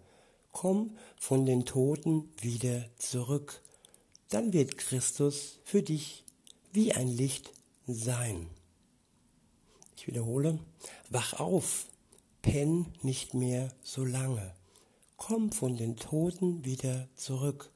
komm 0.52 0.96
von 1.18 1.46
den 1.46 1.66
Toten 1.66 2.30
wieder 2.40 2.86
zurück, 2.98 3.62
dann 4.30 4.54
wird 4.54 4.78
Christus 4.78 5.60
für 5.64 5.82
dich 5.82 6.24
wie 6.72 6.94
ein 6.94 7.08
Licht 7.08 7.52
sein. 7.88 8.48
Ich 9.98 10.08
wiederhole, 10.08 10.60
wach 11.10 11.34
auf, 11.40 11.88
penn 12.42 12.86
nicht 13.02 13.34
mehr 13.34 13.74
so 13.84 14.06
lange, 14.06 14.54
komm 15.18 15.52
von 15.52 15.78
den 15.78 15.98
Toten 15.98 16.66
wieder 16.66 17.08
zurück, 17.16 17.70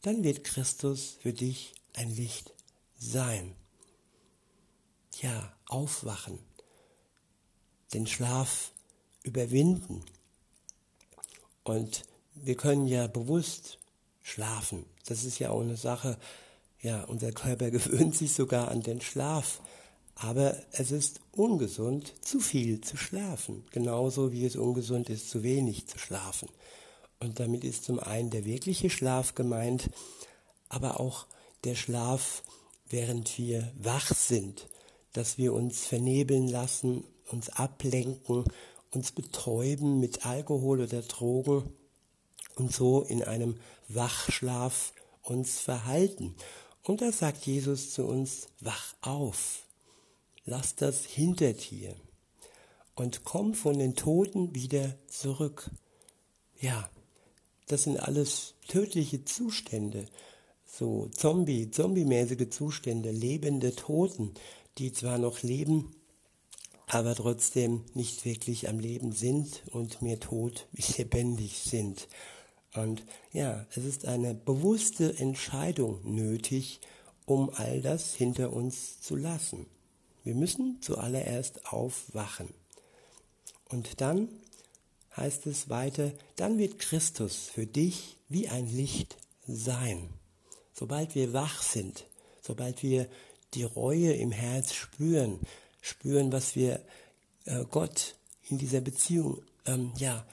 dann 0.00 0.24
wird 0.24 0.44
Christus 0.44 1.18
für 1.20 1.32
dich 1.32 1.74
ein 1.94 2.14
Licht 2.14 2.52
sein. 2.96 3.54
Ja, 5.20 5.54
aufwachen, 5.66 6.38
den 7.94 8.06
Schlaf 8.06 8.72
überwinden. 9.22 10.04
Und 11.64 12.04
wir 12.34 12.56
können 12.56 12.86
ja 12.86 13.06
bewusst 13.06 13.78
schlafen. 14.22 14.84
Das 15.06 15.24
ist 15.24 15.38
ja 15.38 15.50
auch 15.50 15.60
eine 15.60 15.76
Sache, 15.76 16.18
ja, 16.80 17.04
unser 17.04 17.32
Körper 17.32 17.70
gewöhnt 17.70 18.16
sich 18.16 18.32
sogar 18.32 18.68
an 18.68 18.82
den 18.82 19.00
Schlaf. 19.00 19.60
Aber 20.14 20.56
es 20.72 20.90
ist 20.90 21.20
ungesund, 21.32 22.12
zu 22.20 22.38
viel 22.38 22.80
zu 22.80 22.96
schlafen. 22.96 23.64
Genauso 23.70 24.32
wie 24.32 24.44
es 24.44 24.56
ungesund 24.56 25.08
ist, 25.08 25.30
zu 25.30 25.42
wenig 25.42 25.86
zu 25.86 25.98
schlafen. 25.98 26.48
Und 27.18 27.40
damit 27.40 27.64
ist 27.64 27.84
zum 27.84 27.98
einen 27.98 28.30
der 28.30 28.44
wirkliche 28.44 28.90
Schlaf 28.90 29.34
gemeint, 29.34 29.90
aber 30.68 31.00
auch 31.00 31.26
der 31.64 31.76
Schlaf, 31.76 32.42
während 32.88 33.38
wir 33.38 33.72
wach 33.76 34.12
sind, 34.14 34.68
dass 35.12 35.38
wir 35.38 35.52
uns 35.52 35.86
vernebeln 35.86 36.48
lassen, 36.48 37.04
uns 37.32 37.48
ablenken, 37.48 38.44
uns 38.90 39.12
betäuben 39.12 40.00
mit 40.00 40.26
Alkohol 40.26 40.80
oder 40.80 41.02
Drogen 41.02 41.72
und 42.56 42.72
so 42.72 43.02
in 43.02 43.22
einem 43.22 43.56
Wachschlaf 43.88 44.92
uns 45.22 45.60
verhalten. 45.60 46.34
Und 46.82 47.00
da 47.00 47.12
sagt 47.12 47.46
Jesus 47.46 47.92
zu 47.92 48.04
uns, 48.04 48.48
wach 48.60 48.94
auf, 49.00 49.66
lass 50.44 50.74
das 50.74 51.04
hinter 51.04 51.52
dir 51.52 51.94
und 52.94 53.24
komm 53.24 53.54
von 53.54 53.78
den 53.78 53.94
Toten 53.94 54.54
wieder 54.54 54.94
zurück. 55.06 55.70
Ja, 56.60 56.90
das 57.66 57.84
sind 57.84 57.98
alles 57.98 58.54
tödliche 58.68 59.24
Zustände, 59.24 60.06
so 60.66 61.08
Zombie, 61.08 61.70
zombiemäßige 61.70 62.50
Zustände, 62.50 63.10
lebende 63.10 63.74
Toten, 63.74 64.34
die 64.78 64.92
zwar 64.92 65.18
noch 65.18 65.42
leben, 65.42 65.94
aber 66.92 67.14
trotzdem 67.14 67.84
nicht 67.94 68.26
wirklich 68.26 68.68
am 68.68 68.78
Leben 68.78 69.12
sind 69.12 69.62
und 69.70 70.02
mehr 70.02 70.20
tot 70.20 70.66
wie 70.72 70.84
lebendig 70.98 71.62
sind. 71.62 72.06
Und 72.74 73.02
ja, 73.32 73.66
es 73.70 73.78
ist 73.78 74.04
eine 74.06 74.34
bewusste 74.34 75.18
Entscheidung 75.18 76.00
nötig, 76.04 76.80
um 77.24 77.48
all 77.54 77.80
das 77.80 78.14
hinter 78.14 78.52
uns 78.52 79.00
zu 79.00 79.16
lassen. 79.16 79.66
Wir 80.22 80.34
müssen 80.34 80.82
zuallererst 80.82 81.72
aufwachen. 81.72 82.52
Und 83.70 84.02
dann 84.02 84.28
heißt 85.16 85.46
es 85.46 85.70
weiter, 85.70 86.12
dann 86.36 86.58
wird 86.58 86.78
Christus 86.78 87.48
für 87.54 87.66
dich 87.66 88.18
wie 88.28 88.48
ein 88.48 88.68
Licht 88.68 89.16
sein. 89.46 90.10
Sobald 90.74 91.14
wir 91.14 91.32
wach 91.32 91.62
sind, 91.62 92.06
sobald 92.42 92.82
wir 92.82 93.08
die 93.54 93.64
Reue 93.64 94.12
im 94.12 94.30
Herz 94.30 94.74
spüren, 94.74 95.40
spüren, 95.82 96.32
was 96.32 96.56
wir 96.56 96.80
äh, 97.44 97.64
Gott 97.70 98.16
in 98.48 98.56
dieser 98.56 98.80
Beziehung, 98.80 99.42
ähm, 99.66 99.92
ja, 99.98 100.24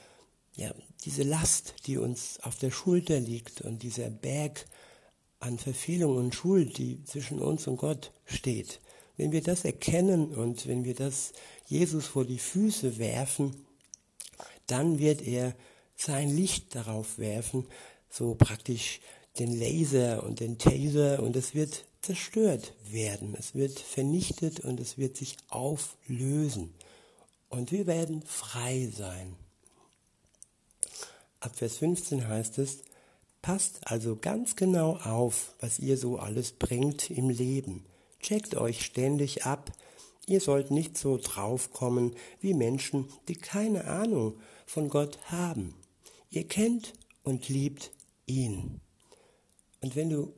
ja, 0.54 0.74
diese 1.04 1.22
Last, 1.22 1.74
die 1.86 1.98
uns 1.98 2.40
auf 2.40 2.56
der 2.56 2.70
Schulter 2.70 3.20
liegt 3.20 3.60
und 3.60 3.82
dieser 3.82 4.08
Berg 4.08 4.66
an 5.38 5.58
Verfehlung 5.58 6.16
und 6.16 6.34
Schuld, 6.34 6.78
die 6.78 7.04
zwischen 7.04 7.40
uns 7.40 7.66
und 7.66 7.76
Gott 7.76 8.12
steht, 8.24 8.80
wenn 9.16 9.32
wir 9.32 9.42
das 9.42 9.64
erkennen 9.64 10.34
und 10.34 10.66
wenn 10.66 10.84
wir 10.84 10.94
das 10.94 11.32
Jesus 11.66 12.06
vor 12.06 12.24
die 12.24 12.38
Füße 12.38 12.98
werfen, 12.98 13.66
dann 14.66 14.98
wird 14.98 15.22
er 15.22 15.54
sein 15.96 16.34
Licht 16.34 16.74
darauf 16.74 17.18
werfen, 17.18 17.66
so 18.08 18.34
praktisch 18.34 19.00
den 19.38 19.58
Laser 19.58 20.22
und 20.24 20.40
den 20.40 20.58
Taser 20.58 21.22
und 21.22 21.36
es 21.36 21.54
wird 21.54 21.84
zerstört 22.02 22.74
werden, 22.90 23.34
es 23.38 23.54
wird 23.54 23.78
vernichtet 23.78 24.60
und 24.60 24.80
es 24.80 24.98
wird 24.98 25.16
sich 25.16 25.36
auflösen 25.48 26.74
und 27.48 27.72
wir 27.72 27.86
werden 27.86 28.22
frei 28.22 28.90
sein. 28.96 29.36
Ab 31.40 31.56
Vers 31.56 31.78
15 31.78 32.28
heißt 32.28 32.58
es, 32.58 32.78
passt 33.42 33.80
also 33.86 34.16
ganz 34.16 34.56
genau 34.56 34.96
auf, 34.96 35.54
was 35.60 35.78
ihr 35.78 35.96
so 35.96 36.18
alles 36.18 36.52
bringt 36.52 37.10
im 37.10 37.28
Leben. 37.28 37.84
Checkt 38.20 38.54
euch 38.54 38.84
ständig 38.84 39.46
ab. 39.46 39.72
Ihr 40.26 40.40
sollt 40.40 40.70
nicht 40.70 40.98
so 40.98 41.16
draufkommen 41.16 42.14
wie 42.40 42.54
Menschen, 42.54 43.08
die 43.28 43.36
keine 43.36 43.86
Ahnung 43.86 44.38
von 44.66 44.88
Gott 44.88 45.18
haben. 45.24 45.74
Ihr 46.30 46.46
kennt 46.46 46.92
und 47.24 47.48
liebt 47.48 47.90
ihn. 48.26 48.80
Und 49.80 49.96
wenn 49.96 50.10
du 50.10 50.34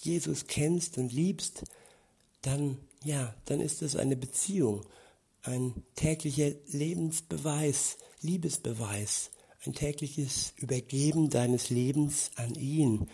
Jesus 0.00 0.46
kennst 0.46 0.98
und 0.98 1.12
liebst, 1.12 1.64
dann, 2.42 2.78
ja, 3.04 3.34
dann 3.44 3.60
ist 3.60 3.82
es 3.82 3.96
eine 3.96 4.16
Beziehung, 4.16 4.84
ein 5.42 5.82
täglicher 5.94 6.52
Lebensbeweis, 6.68 7.98
Liebesbeweis, 8.22 9.30
ein 9.64 9.74
tägliches 9.74 10.52
Übergeben 10.56 11.30
deines 11.30 11.70
Lebens 11.70 12.30
an 12.36 12.54
ihn, 12.54 13.08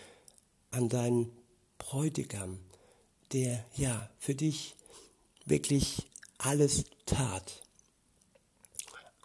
an 0.71 0.89
deinen 0.89 1.31
Bräutigam, 1.77 2.59
der 3.33 3.65
ja 3.75 4.09
für 4.17 4.35
dich 4.35 4.75
wirklich 5.45 6.07
alles 6.37 6.85
tat. 7.05 7.61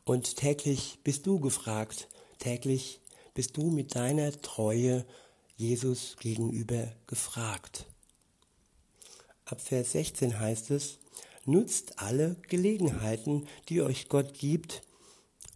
Und 0.05 0.37
täglich 0.37 0.99
bist 1.05 1.27
du 1.27 1.39
gefragt, 1.39 2.09
täglich 2.39 3.01
bist 3.35 3.57
du 3.57 3.71
mit 3.71 3.95
deiner 3.95 4.33
Treue 4.43 5.07
Jesus 5.63 6.17
gegenüber 6.19 6.93
gefragt. 7.07 7.87
Ab 9.45 9.61
Vers 9.61 9.93
16 9.93 10.41
heißt 10.41 10.73
es, 10.73 10.99
nutzt 11.45 12.01
alle 12.01 12.35
Gelegenheiten, 12.49 13.47
die 13.69 13.81
euch 13.81 14.09
Gott 14.09 14.35
gibt, 14.35 14.83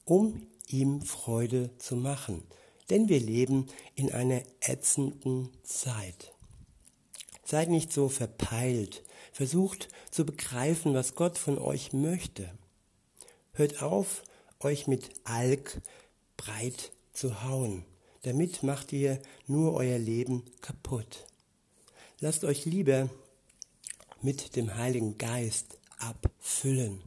um 0.05 0.47
ihm 0.69 1.03
Freude 1.03 1.77
zu 1.79 1.97
machen. 1.97 2.45
denn 2.89 3.09
wir 3.09 3.19
leben 3.19 3.67
in 3.97 4.13
einer 4.13 4.43
ätzenden 4.61 5.51
Zeit. 5.65 6.33
Seid 7.45 7.69
nicht 7.69 7.93
so 7.93 8.09
verpeilt, 8.09 9.03
versucht 9.33 9.89
zu 10.13 10.25
begreifen, 10.25 10.95
was 10.95 11.17
Gott 11.17 11.37
von 11.37 11.59
euch 11.59 11.93
möchte. 11.93 12.49
Hört 13.55 13.83
auf, 13.83 14.23
euch 14.61 14.87
mit 14.87 15.11
Alk 15.25 15.83
breit 16.37 16.93
zu 17.13 17.43
hauen. 17.43 17.85
Damit 18.27 18.65
macht 18.65 18.93
ihr 18.93 19.21
nur 19.47 19.75
euer 19.75 20.01
Leben 20.01 20.43
kaputt. 20.61 21.27
Lasst 22.19 22.43
euch 22.43 22.65
lieber 22.65 23.09
mit 24.21 24.57
dem 24.57 24.75
Heiligen 24.75 25.17
Geist 25.17 25.79
abfüllen. 25.99 27.01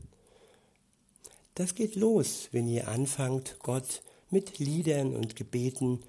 Das 1.55 1.75
geht 1.75 1.97
los, 1.97 2.47
wenn 2.53 2.69
ihr 2.69 2.87
anfangt, 2.87 3.57
Gott 3.59 4.01
mit 4.29 4.59
Liedern 4.59 5.13
und 5.13 5.35
Gebeten 5.35 6.03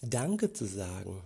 Danke 0.00 0.54
zu 0.54 0.64
sagen. 0.64 1.20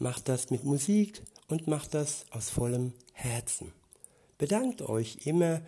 Macht 0.00 0.28
das 0.28 0.50
mit 0.50 0.64
Musik 0.64 1.22
und 1.46 1.68
macht 1.68 1.94
das 1.94 2.24
aus 2.30 2.50
vollem 2.50 2.94
Herzen. 3.12 3.70
Bedankt 4.38 4.82
euch 4.82 5.18
immer 5.24 5.62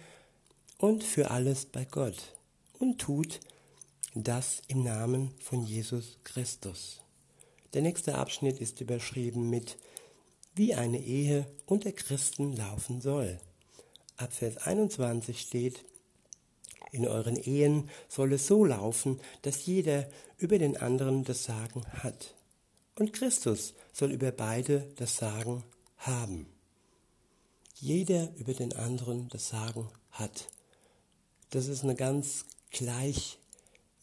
und 0.79 1.05
für 1.05 1.31
alles 1.31 1.67
bei 1.67 1.85
Gott 1.85 2.35
und 2.81 2.99
tut 2.99 3.39
das 4.25 4.63
im 4.69 4.83
Namen 4.83 5.35
von 5.41 5.65
Jesus 5.65 6.19
Christus. 6.25 7.01
Der 7.75 7.83
nächste 7.83 8.17
Abschnitt 8.17 8.61
ist 8.61 8.81
überschrieben 8.81 9.51
mit 9.51 9.77
wie 10.55 10.75
eine 10.75 11.03
Ehe 11.03 11.47
unter 11.67 11.93
Christen 11.93 12.55
laufen 12.55 13.01
soll. 13.01 13.39
Ab 14.17 14.33
Vers 14.33 14.57
21 14.57 15.41
steht, 15.41 15.85
in 16.93 17.07
euren 17.07 17.37
Ehen 17.37 17.91
soll 18.09 18.33
es 18.33 18.47
so 18.47 18.65
laufen, 18.65 19.21
dass 19.43 19.67
jeder 19.67 20.09
über 20.39 20.59
den 20.59 20.77
anderen 20.79 21.25
das 21.25 21.45
Sagen 21.45 21.85
hat. 22.03 22.35
Und 22.99 23.13
Christus 23.13 23.75
soll 23.93 24.13
über 24.13 24.33
beide 24.33 24.89
das 24.97 25.17
Sagen 25.17 25.63
haben. 25.99 26.47
Jeder 27.75 28.35
über 28.37 28.55
den 28.55 28.73
anderen 28.73 29.29
das 29.29 29.49
Sagen 29.51 29.91
hat. 30.11 30.49
Das 31.51 31.69
ist 31.69 31.83
eine 31.83 31.95
ganz 31.95 32.47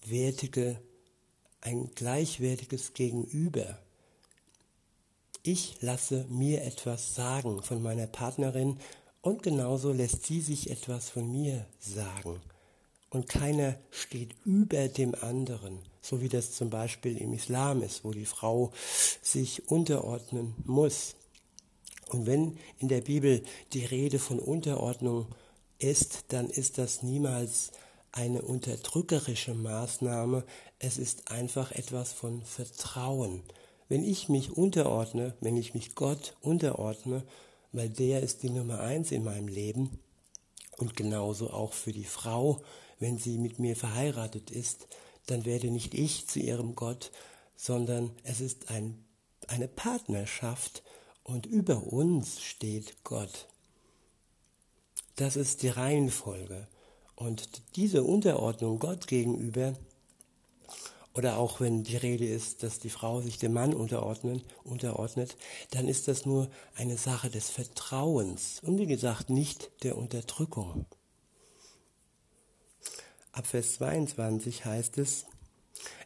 gleichwertige, 0.04 0.80
ein 1.62 1.90
gleichwertiges 1.96 2.94
Gegenüber. 2.94 3.80
Ich 5.44 5.82
lasse 5.82 6.26
mir 6.30 6.64
etwas 6.64 7.16
sagen 7.16 7.62
von 7.64 7.82
meiner 7.82 8.08
Partnerin 8.08 8.78
und 9.22 9.44
genauso 9.44 9.92
lässt 9.92 10.26
sie 10.26 10.42
sich 10.42 10.70
etwas 10.70 11.10
von 11.10 11.32
mir 11.32 11.66
sagen 11.80 12.42
und 13.10 13.30
keiner 13.30 13.78
steht 13.92 14.36
über 14.44 14.88
dem 14.88 15.16
anderen, 15.16 15.80
so 16.02 16.22
wie 16.22 16.30
das 16.30 16.52
zum 16.52 16.70
Beispiel 16.70 17.18
im 17.18 17.34
Islam 17.34 17.82
ist, 17.82 18.04
wo 18.04 18.12
die 18.12 18.26
Frau 18.26 18.72
sich 19.22 19.70
unterordnen 19.70 20.56
muss. 20.66 21.16
Und 22.10 22.26
wenn 22.26 22.58
in 22.80 22.88
der 22.88 23.02
Bibel 23.02 23.44
die 23.74 23.86
Rede 23.86 24.20
von 24.20 24.40
Unterordnung 24.40 25.28
ist, 25.80 26.26
dann 26.30 26.50
ist 26.50 26.78
das 26.78 27.04
niemals 27.04 27.72
eine 28.14 28.44
unterdrückerische 28.44 29.56
Maßnahme, 29.56 30.46
es 30.80 30.98
ist 30.98 31.32
einfach 31.32 31.72
etwas 31.72 32.14
von 32.14 32.44
Vertrauen. 32.44 33.42
Wenn 33.90 34.04
ich 34.04 34.30
mich 34.30 34.52
unterordne, 34.52 35.36
wenn 35.42 35.58
ich 35.58 35.74
mich 35.74 35.96
Gott 35.96 36.36
unterordne, 36.40 37.24
weil 37.72 37.90
der 37.90 38.22
ist 38.22 38.44
die 38.44 38.52
Nummer 38.52 38.80
eins 38.80 39.12
in 39.12 39.24
meinem 39.24 39.48
Leben 39.48 40.00
und 40.78 40.96
genauso 40.96 41.50
auch 41.50 41.74
für 41.74 41.92
die 41.92 42.06
Frau, 42.06 42.62
wenn 43.00 43.18
sie 43.18 43.40
mit 43.40 43.58
mir 43.58 43.76
verheiratet 43.76 44.52
ist, 44.52 44.88
dann 45.26 45.46
werde 45.46 45.72
nicht 45.72 45.96
ich 45.96 46.28
zu 46.28 46.40
ihrem 46.40 46.76
Gott, 46.76 47.12
sondern 47.56 48.12
es 48.24 48.42
ist 48.42 48.70
ein, 48.70 49.04
eine 49.48 49.68
Partnerschaft 49.68 50.84
und 51.24 51.48
über 51.48 51.82
uns 51.92 52.42
steht 52.42 53.04
Gott. 53.04 53.48
Das 55.16 55.36
ist 55.36 55.64
die 55.64 55.70
Reihenfolge. 55.70 56.68
Und 57.16 57.62
diese 57.76 58.04
Unterordnung 58.04 58.80
Gott 58.80 59.08
gegenüber, 59.08 59.74
oder 61.14 61.38
auch 61.38 61.60
wenn 61.60 61.84
die 61.84 61.98
Rede 61.98 62.26
ist, 62.26 62.64
dass 62.64 62.80
die 62.80 62.90
Frau 62.90 63.22
sich 63.22 63.38
dem 63.38 63.54
Mann 63.54 63.74
unterordnet, 63.74 65.38
dann 65.72 65.88
ist 65.88 66.08
das 66.08 66.26
nur 66.26 66.50
eine 66.76 66.98
Sache 66.98 67.30
des 67.30 67.50
Vertrauens 67.50 68.60
und 68.64 68.80
wie 68.80 68.88
gesagt 68.88 69.30
nicht 69.30 69.72
der 69.84 69.98
Unterdrückung. 69.98 70.86
Ab 73.32 73.48
Vers 73.48 73.76
22 73.76 74.66
heißt 74.66 74.98
es, 74.98 75.26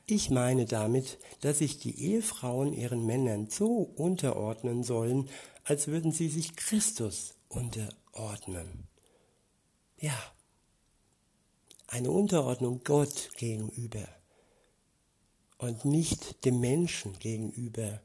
ich 0.06 0.30
meine 0.30 0.66
damit, 0.66 1.20
dass 1.42 1.60
sich 1.60 1.80
die 1.80 2.00
Ehefrauen 2.02 2.74
ihren 2.74 3.06
Männern 3.06 3.50
so 3.50 3.92
unterordnen 3.96 4.84
sollen, 4.84 5.30
als 5.66 5.88
würden 5.88 6.12
sie 6.12 6.30
sich 6.30 6.56
Christus 6.56 7.36
unterordnen. 7.50 8.88
Ja, 10.00 10.18
eine 11.88 12.12
Unterordnung 12.12 12.82
Gott 12.84 13.30
gegenüber 13.38 14.08
und 15.58 15.86
nicht 15.86 16.46
dem 16.46 16.60
Menschen 16.60 17.18
gegenüber. 17.20 18.02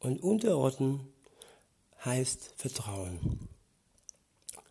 Und 0.00 0.22
unterordnen 0.22 1.00
heißt 2.04 2.52
Vertrauen. 2.56 3.48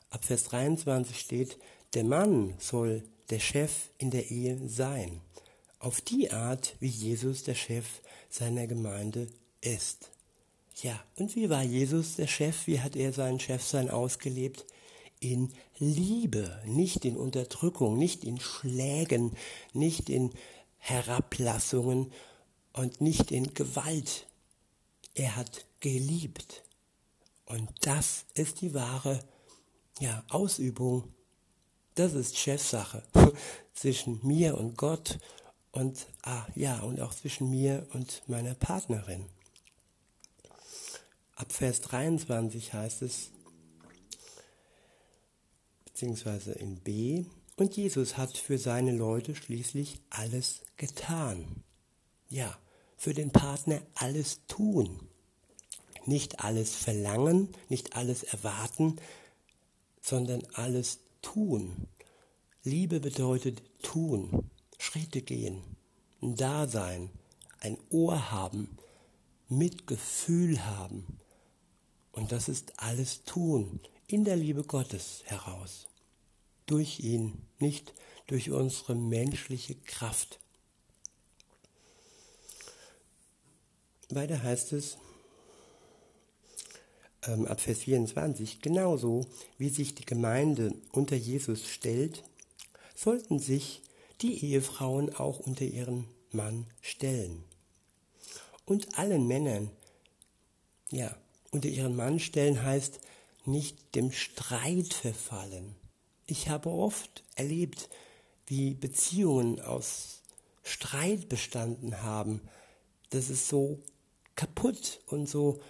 Ab 0.09 0.25
Vers 0.25 0.43
23 0.45 1.19
steht, 1.19 1.57
der 1.93 2.03
Mann 2.03 2.53
soll 2.59 3.03
der 3.29 3.39
Chef 3.39 3.89
in 3.97 4.11
der 4.11 4.29
Ehe 4.29 4.59
sein. 4.67 5.21
Auf 5.79 6.01
die 6.01 6.31
Art, 6.31 6.75
wie 6.79 6.87
Jesus 6.87 7.43
der 7.43 7.55
Chef 7.55 7.85
seiner 8.29 8.67
Gemeinde 8.67 9.27
ist. 9.61 10.11
Ja, 10.81 11.03
und 11.17 11.35
wie 11.35 11.49
war 11.49 11.63
Jesus 11.63 12.15
der 12.15 12.27
Chef? 12.27 12.67
Wie 12.67 12.79
hat 12.79 12.95
er 12.95 13.13
sein 13.13 13.39
Chefsein 13.39 13.89
ausgelebt? 13.89 14.65
In 15.23 15.53
Liebe, 15.77 16.62
nicht 16.65 17.05
in 17.05 17.15
Unterdrückung, 17.15 17.97
nicht 17.97 18.23
in 18.23 18.39
Schlägen, 18.39 19.36
nicht 19.73 20.09
in 20.09 20.31
Herablassungen 20.77 22.12
und 22.73 23.01
nicht 23.01 23.31
in 23.31 23.53
Gewalt. 23.53 24.27
Er 25.15 25.36
hat 25.36 25.65
geliebt. 25.79 26.63
Und 27.45 27.69
das 27.81 28.25
ist 28.33 28.62
die 28.62 28.73
wahre 28.73 29.23
ja, 29.99 30.23
Ausübung 30.29 31.13
das 31.95 32.13
ist 32.13 32.38
Chefsache 32.38 33.03
zwischen 33.73 34.19
mir 34.25 34.57
und 34.57 34.77
Gott 34.77 35.19
und 35.71 36.07
ah, 36.23 36.45
ja 36.55 36.79
und 36.79 36.99
auch 36.99 37.13
zwischen 37.13 37.49
mir 37.49 37.88
und 37.93 38.23
meiner 38.27 38.55
Partnerin. 38.55 39.25
Ab 41.36 41.51
Vers 41.51 41.81
23 41.81 42.73
heißt 42.73 43.01
es, 43.03 43.31
beziehungsweise 46.03 46.51
in 46.51 46.75
B, 46.75 47.25
und 47.55 47.77
Jesus 47.77 48.17
hat 48.17 48.35
für 48.35 48.57
seine 48.57 48.91
Leute 48.91 49.35
schließlich 49.35 50.01
alles 50.09 50.61
getan. 50.75 51.63
Ja, 52.27 52.57
für 52.97 53.13
den 53.13 53.31
Partner 53.31 53.81
alles 53.95 54.41
tun. 54.47 55.07
Nicht 56.05 56.43
alles 56.43 56.75
verlangen, 56.75 57.49
nicht 57.69 57.95
alles 57.95 58.23
erwarten, 58.23 58.97
sondern 60.01 60.43
alles 60.53 60.99
tun. 61.21 61.87
Liebe 62.63 62.99
bedeutet 62.99 63.61
tun, 63.81 64.49
Schritte 64.77 65.21
gehen, 65.21 65.61
ein 66.21 66.35
Dasein, 66.35 67.11
ein 67.61 67.77
Ohr 67.91 68.31
haben, 68.31 68.77
Mitgefühl 69.47 70.65
haben. 70.65 71.19
Und 72.11 72.33
das 72.33 72.49
ist 72.49 72.73
alles 72.77 73.23
tun, 73.23 73.79
in 74.07 74.25
der 74.25 74.35
Liebe 74.35 74.63
Gottes 74.63 75.21
heraus. 75.25 75.87
Durch 76.73 77.01
ihn, 77.01 77.38
nicht 77.59 77.93
durch 78.25 78.49
unsere 78.49 78.95
menschliche 78.95 79.75
Kraft. 79.75 80.39
Weiter 84.09 84.41
heißt 84.41 84.73
es, 84.73 84.97
ähm, 87.27 87.45
ab 87.45 87.62
Vers 87.62 87.81
24, 87.81 88.59
genauso 88.59 89.27
wie 89.59 89.69
sich 89.69 89.93
die 89.93 90.03
Gemeinde 90.03 90.73
unter 90.91 91.15
Jesus 91.15 91.69
stellt, 91.69 92.23
sollten 92.95 93.38
sich 93.38 93.83
die 94.21 94.43
Ehefrauen 94.43 95.13
auch 95.13 95.41
unter 95.41 95.65
ihren 95.65 96.07
Mann 96.31 96.65
stellen. 96.81 97.43
Und 98.65 98.97
allen 98.97 99.27
Männern, 99.27 99.69
ja, 100.89 101.15
unter 101.51 101.69
ihren 101.69 101.95
Mann 101.95 102.19
stellen 102.19 102.63
heißt 102.63 102.99
nicht 103.45 103.93
dem 103.93 104.12
Streit 104.12 104.91
verfallen. 104.91 105.75
Ich 106.25 106.49
habe 106.49 106.69
oft 106.69 107.23
erlebt, 107.36 107.89
wie 108.45 108.73
Beziehungen 108.73 109.59
aus 109.62 110.21
Streit 110.63 111.27
bestanden 111.29 112.01
haben. 112.01 112.41
Das 113.09 113.29
ist 113.29 113.47
so 113.49 113.79
kaputt 114.36 115.01
und 115.07 115.27
so 115.27 115.62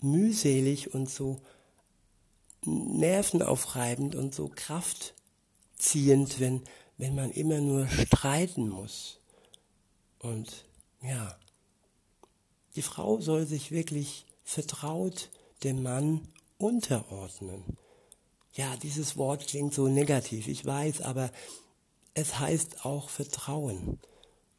mühselig 0.00 0.94
und 0.94 1.08
so 1.08 1.40
nervenaufreibend 2.66 4.14
und 4.14 4.34
so 4.34 4.50
kraftziehend, 4.54 6.40
wenn, 6.40 6.62
wenn 6.98 7.14
man 7.14 7.30
immer 7.30 7.60
nur 7.60 7.88
streiten 7.88 8.68
muss. 8.68 9.20
Und 10.18 10.66
ja, 11.02 11.38
die 12.76 12.82
Frau 12.82 13.20
soll 13.20 13.46
sich 13.46 13.70
wirklich 13.70 14.26
vertraut 14.42 15.30
dem 15.62 15.82
Mann 15.82 16.28
unterordnen. 16.58 17.76
Ja, 18.54 18.76
dieses 18.76 19.16
Wort 19.16 19.48
klingt 19.48 19.74
so 19.74 19.88
negativ, 19.88 20.46
ich 20.46 20.64
weiß, 20.64 21.00
aber 21.02 21.30
es 22.14 22.38
heißt 22.38 22.84
auch 22.84 23.08
Vertrauen. 23.08 23.98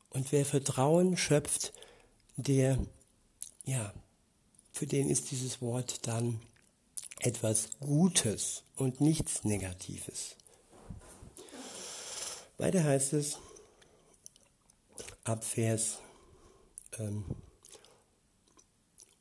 Und 0.09 0.31
wer 0.31 0.45
Vertrauen 0.45 1.15
schöpft, 1.15 1.73
der, 2.35 2.77
ja, 3.63 3.93
für 4.73 4.85
den 4.85 5.09
ist 5.09 5.31
dieses 5.31 5.61
Wort 5.61 6.05
dann 6.07 6.41
etwas 7.19 7.69
Gutes 7.79 8.63
und 8.75 8.99
nichts 8.99 9.45
Negatives. 9.45 10.35
Weiter 12.57 12.83
heißt 12.83 13.13
es 13.13 13.37
ab 15.23 15.43
Vers, 15.45 15.99
ähm, 16.99 17.23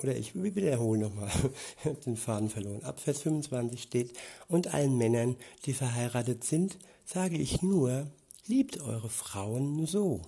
oder 0.02 0.16
ich 0.16 0.35
wiederhole 0.35 1.00
nochmal, 1.00 1.30
ich 1.78 1.85
habe 1.85 2.00
den 2.00 2.16
Faden 2.16 2.50
verloren. 2.50 2.83
Ab 2.85 3.00
Vers 3.00 3.22
25 3.22 3.83
steht, 3.83 4.12
und 4.48 4.74
allen 4.74 4.96
Männern, 4.96 5.37
die 5.66 5.72
verheiratet 5.72 6.44
sind, 6.44 6.78
sage 7.04 7.37
ich 7.37 7.62
nur, 7.62 8.11
liebt 8.46 8.80
eure 8.80 9.09
Frauen 9.09 9.87
so, 9.87 10.22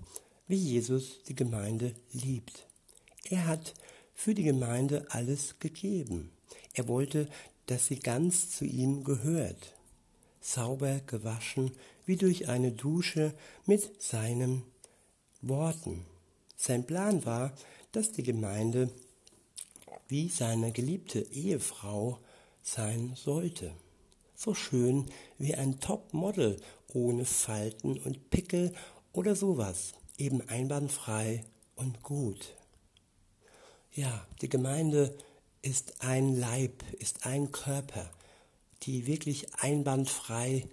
wie 0.48 0.56
Jesus 0.56 1.22
die 1.24 1.34
Gemeinde 1.34 1.94
liebt. 2.12 2.66
Er 3.28 3.46
hat 3.46 3.74
für 4.14 4.34
die 4.34 4.44
Gemeinde 4.44 5.06
alles 5.10 5.58
gegeben. 5.58 6.30
Er 6.74 6.88
wollte, 6.88 7.28
dass 7.66 7.86
sie 7.86 7.98
ganz 7.98 8.50
zu 8.50 8.64
ihm 8.64 9.04
gehört, 9.04 9.74
sauber 10.40 11.00
gewaschen 11.06 11.72
wie 12.06 12.16
durch 12.16 12.48
eine 12.48 12.72
Dusche 12.72 13.34
mit 13.66 14.02
seinen 14.02 14.62
Worten. 15.42 16.06
Sein 16.56 16.86
Plan 16.86 17.24
war, 17.24 17.52
dass 17.92 18.12
die 18.12 18.22
Gemeinde 18.22 18.90
wie 20.08 20.28
seine 20.28 20.72
geliebte 20.72 21.20
Ehefrau 21.20 22.18
sein 22.62 23.12
sollte. 23.16 23.72
So 24.34 24.54
schön 24.54 25.06
wie 25.38 25.54
ein 25.54 25.80
Topmodel 25.80 26.60
ohne 26.92 27.24
Falten 27.24 27.98
und 27.98 28.30
Pickel 28.30 28.74
oder 29.12 29.34
sowas, 29.34 29.92
eben 30.18 30.46
einwandfrei 30.48 31.44
und 31.74 32.02
gut. 32.02 32.54
Ja, 33.92 34.26
die 34.42 34.48
Gemeinde 34.48 35.16
ist 35.62 36.02
ein 36.02 36.36
Leib, 36.36 36.82
ist 36.98 37.26
ein 37.26 37.50
Körper, 37.50 38.10
die 38.82 39.06
wirklich 39.06 39.54
einwandfrei 39.54 40.68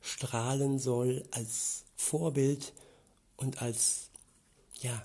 strahlen 0.00 0.78
soll 0.78 1.24
als 1.30 1.84
Vorbild 1.96 2.72
und 3.36 3.62
als, 3.62 4.10
ja, 4.80 5.04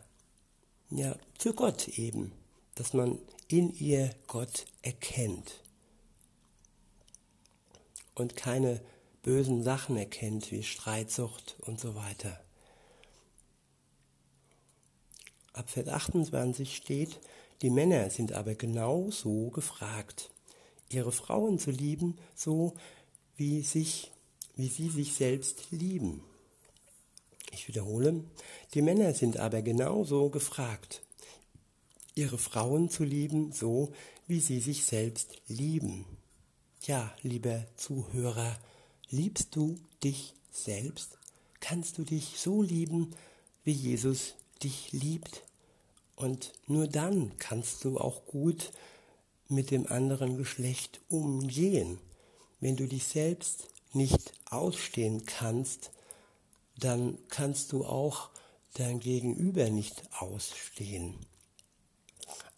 ja, 0.89 1.15
für 1.37 1.53
Gott 1.53 1.87
eben, 1.89 2.31
dass 2.75 2.93
man 2.93 3.19
in 3.49 3.73
ihr 3.73 4.11
Gott 4.27 4.67
erkennt 4.83 5.63
und 8.13 8.35
keine 8.35 8.79
bösen 9.23 9.63
Sachen 9.63 9.97
erkennt 9.97 10.51
wie 10.51 10.63
Streitsucht 10.63 11.57
und 11.61 11.79
so 11.79 11.95
weiter. 11.95 12.39
Ab 15.53 15.69
Vers 15.69 15.87
28 15.87 16.75
steht, 16.75 17.19
die 17.63 17.71
Männer 17.71 18.11
sind 18.11 18.33
aber 18.33 18.53
genauso 18.53 19.49
gefragt, 19.49 20.29
ihre 20.89 21.11
Frauen 21.11 21.59
zu 21.59 21.71
lieben, 21.71 22.17
so 22.35 22.75
wie, 23.35 23.61
sich, 23.63 24.11
wie 24.55 24.67
sie 24.67 24.89
sich 24.89 25.13
selbst 25.13 25.71
lieben. 25.71 26.23
Ich 27.51 27.67
wiederhole, 27.67 28.23
die 28.75 28.83
Männer 28.83 29.13
sind 29.15 29.37
aber 29.37 29.63
genauso 29.63 30.29
gefragt, 30.29 31.01
ihre 32.15 32.37
Frauen 32.37 32.89
zu 32.89 33.03
lieben, 33.03 33.51
so 33.51 33.91
wie 34.27 34.39
sie 34.39 34.59
sich 34.59 34.85
selbst 34.85 35.41
lieben. 35.47 36.05
Ja, 36.83 37.13
lieber 37.21 37.65
Zuhörer, 37.75 38.57
liebst 39.09 39.55
du 39.55 39.77
dich 40.03 40.33
selbst? 40.51 41.17
Kannst 41.59 41.97
du 41.97 42.03
dich 42.03 42.39
so 42.39 42.61
lieben, 42.61 43.11
wie 43.63 43.71
Jesus 43.71 44.35
dich 44.63 44.91
liebt? 44.91 45.43
Und 46.15 46.53
nur 46.67 46.87
dann 46.87 47.37
kannst 47.37 47.83
du 47.83 47.97
auch 47.97 48.25
gut 48.25 48.71
mit 49.47 49.71
dem 49.71 49.87
anderen 49.87 50.37
Geschlecht 50.37 51.01
umgehen. 51.09 51.99
Wenn 52.59 52.75
du 52.75 52.87
dich 52.87 53.05
selbst 53.05 53.67
nicht 53.93 54.33
ausstehen 54.49 55.25
kannst, 55.25 55.91
dann 56.77 57.17
kannst 57.29 57.71
du 57.71 57.85
auch 57.85 58.29
dein 58.73 58.99
Gegenüber 58.99 59.69
nicht 59.69 60.03
ausstehen. 60.19 61.15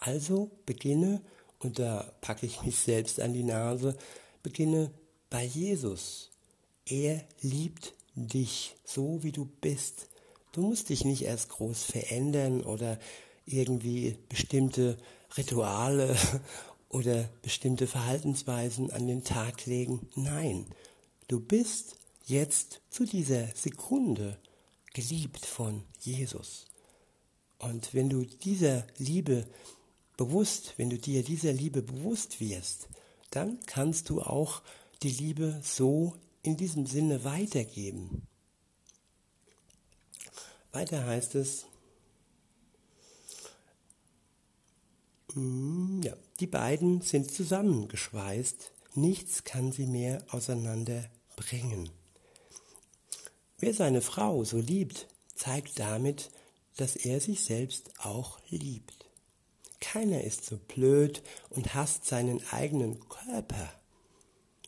Also 0.02 0.50
beginne, 0.66 1.22
und 1.60 1.78
da 1.78 2.12
packe 2.22 2.48
ich 2.48 2.64
mich 2.64 2.76
selbst 2.78 3.20
an 3.20 3.34
die 3.34 3.44
Nase, 3.44 3.96
beginne 4.42 4.92
bei 5.30 5.46
Jesus. 5.46 6.32
Er 6.86 7.24
liebt 7.42 7.94
dich 8.16 8.76
so, 8.84 9.24
wie 9.24 9.32
du 9.32 9.46
bist. 9.62 10.08
Du 10.54 10.62
musst 10.62 10.90
dich 10.90 11.06
nicht 11.06 11.22
erst 11.22 11.50
groß 11.50 11.84
verändern 11.84 12.64
oder 12.64 13.00
irgendwie 13.46 14.18
bestimmte 14.28 14.98
Rituale 15.38 16.18
oder 16.90 17.30
bestimmte 17.44 17.86
Verhaltensweisen 17.86 18.90
an 18.90 19.08
den 19.08 19.24
Tag 19.24 19.68
legen. 19.68 20.10
Nein, 20.16 20.66
du 21.28 21.40
bist 21.40 21.96
jetzt 22.26 22.82
zu 22.90 23.06
dieser 23.06 23.48
Sekunde 23.56 24.40
geliebt 24.96 25.46
von 25.46 25.84
Jesus. 26.00 26.66
Und 27.60 27.94
wenn 27.94 28.10
du 28.10 28.26
dieser 28.26 28.88
Liebe 28.98 29.46
bewusst, 30.22 30.74
wenn 30.78 30.92
du 30.92 31.00
dir 31.00 31.24
dieser 31.24 31.52
Liebe 31.52 31.82
bewusst 31.82 32.40
wirst, 32.40 32.90
dann 33.32 33.60
kannst 33.66 34.08
du 34.12 34.22
auch 34.22 34.62
die 35.02 35.10
Liebe 35.10 35.60
so 35.64 36.14
in 36.44 36.58
diesem 36.58 36.86
Sinne 36.86 37.24
weitergeben. 37.24 38.28
Weiter 40.72 41.04
heißt 41.08 41.34
es, 41.34 41.66
mm, 45.34 46.04
ja, 46.04 46.16
die 46.40 46.48
beiden 46.48 47.02
sind 47.02 47.32
zusammengeschweißt, 47.32 48.72
nichts 48.94 49.44
kann 49.44 49.72
sie 49.72 49.88
mehr 49.88 50.24
auseinanderbringen. 50.30 51.90
Wer 53.58 53.74
seine 53.74 54.02
Frau 54.02 54.44
so 54.44 54.60
liebt, 54.60 55.08
zeigt 55.34 55.80
damit, 55.80 56.30
dass 56.78 56.96
er 56.96 57.20
sich 57.20 57.44
selbst 57.44 57.90
auch 57.98 58.40
liebt. 58.50 59.01
Keiner 59.82 60.24
ist 60.24 60.46
so 60.46 60.58
blöd 60.58 61.22
und 61.50 61.76
hasst 61.76 62.06
seinen 62.06 62.42
eigenen 62.52 63.10
Körper. 63.10 63.74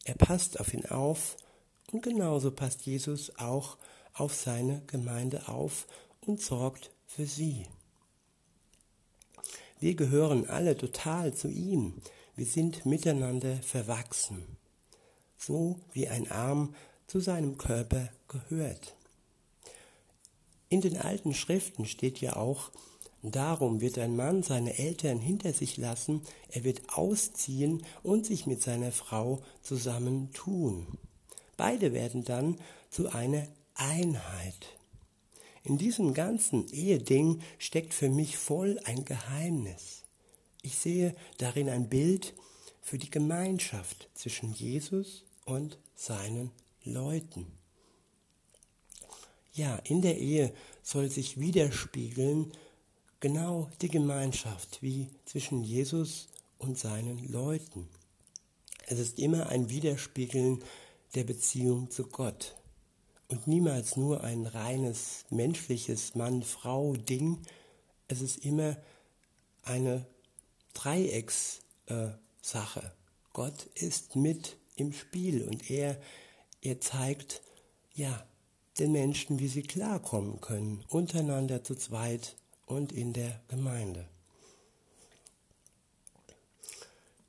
Er 0.03 0.15
passt 0.15 0.59
auf 0.59 0.73
ihn 0.73 0.85
auf 0.87 1.37
und 1.93 2.03
genauso 2.03 2.51
passt 2.51 2.85
Jesus 2.85 3.37
auch 3.37 3.77
auf 4.13 4.33
seine 4.33 4.81
Gemeinde 4.87 5.47
auf 5.47 5.87
und 6.21 6.41
sorgt 6.41 6.91
für 7.05 7.25
sie. 7.25 7.65
Wir 9.79 9.95
gehören 9.95 10.47
alle 10.49 10.75
total 10.75 11.33
zu 11.33 11.47
ihm. 11.47 12.01
Wir 12.35 12.45
sind 12.45 12.85
miteinander 12.85 13.57
verwachsen, 13.57 14.57
so 15.37 15.79
wie 15.93 16.07
ein 16.07 16.29
Arm 16.31 16.75
zu 17.05 17.19
seinem 17.19 17.57
Körper 17.57 18.09
gehört. 18.27 18.95
In 20.69 20.81
den 20.81 20.97
alten 20.97 21.33
Schriften 21.33 21.85
steht 21.85 22.19
ja 22.19 22.35
auch, 22.35 22.71
Darum 23.23 23.79
wird 23.79 23.97
ein 23.99 24.17
Mann 24.17 24.43
seine 24.43 24.77
Eltern 24.77 25.19
hinter 25.19 25.53
sich 25.53 25.77
lassen, 25.77 26.21
er 26.49 26.65
wird 26.65 26.81
ausziehen 26.89 27.81
und 28.03 28.25
sich 28.25 28.47
mit 28.47 28.61
seiner 28.61 28.91
Frau 28.91 29.41
zusammentun. 29.61 30.85
Beide 31.55 31.93
werden 31.93 32.25
dann 32.25 32.57
zu 32.89 33.09
einer 33.09 33.47
Einheit. 33.75 34.77
In 35.63 35.77
diesem 35.77 36.13
ganzen 36.13 36.67
Eheding 36.67 37.41
steckt 37.59 37.93
für 37.93 38.09
mich 38.09 38.35
voll 38.35 38.77
ein 38.83 39.05
Geheimnis. 39.05 40.03
Ich 40.61 40.77
sehe 40.77 41.15
darin 41.37 41.69
ein 41.69 41.87
Bild 41.87 42.33
für 42.81 42.97
die 42.97 43.09
Gemeinschaft 43.09 44.09
zwischen 44.13 44.53
Jesus 44.53 45.23
und 45.45 45.77
seinen 45.95 46.51
Leuten. 46.83 47.47
Ja, 49.53 49.77
in 49.85 50.01
der 50.01 50.17
Ehe 50.17 50.53
soll 50.81 51.09
sich 51.09 51.39
widerspiegeln, 51.39 52.51
genau 53.23 53.69
die 53.81 53.87
Gemeinschaft 53.87 54.81
wie 54.81 55.09
zwischen 55.23 55.63
Jesus 55.63 56.27
und 56.57 56.77
seinen 56.77 57.25
Leuten. 57.31 57.87
Es 58.85 58.99
ist 58.99 59.17
immer 59.17 59.47
ein 59.47 59.69
Widerspiegeln 59.69 60.61
der 61.15 61.23
Beziehung 61.23 61.89
zu 61.89 62.07
Gott 62.07 62.57
und 63.29 63.47
niemals 63.47 63.95
nur 63.95 64.25
ein 64.25 64.45
reines 64.45 65.23
menschliches 65.29 66.15
Mann-Frau-Ding. 66.15 67.39
Es 68.09 68.19
ist 68.19 68.43
immer 68.43 68.75
eine 69.61 70.05
Dreieckssache. 70.73 71.61
Äh, 71.87 72.89
Gott 73.31 73.67
ist 73.75 74.17
mit 74.17 74.57
im 74.75 74.91
Spiel 74.91 75.47
und 75.47 75.71
er, 75.71 75.97
er 76.61 76.81
zeigt, 76.81 77.41
ja, 77.93 78.27
den 78.79 78.91
Menschen, 78.91 79.39
wie 79.39 79.47
sie 79.47 79.63
klarkommen 79.63 80.41
können, 80.41 80.83
untereinander 80.89 81.63
zu 81.63 81.75
zweit 81.75 82.35
und 82.65 82.91
in 82.91 83.13
der 83.13 83.39
Gemeinde. 83.47 84.07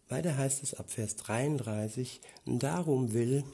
Weiter 0.09 0.37
heißt 0.37 0.63
es 0.63 0.75
ab 0.75 0.91
Vers 0.91 1.17
33, 1.17 2.21
darum 2.45 3.13
will 3.13 3.45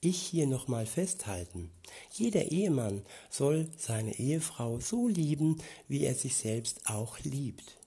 ich 0.00 0.20
hier 0.20 0.46
nochmal 0.46 0.86
festhalten. 0.86 1.70
Jeder 2.12 2.52
Ehemann 2.52 3.04
soll 3.30 3.68
seine 3.76 4.18
Ehefrau 4.18 4.80
so 4.80 5.08
lieben, 5.08 5.60
wie 5.88 6.04
er 6.04 6.14
sich 6.14 6.36
selbst 6.36 6.88
auch 6.88 7.18
liebt. 7.20 7.78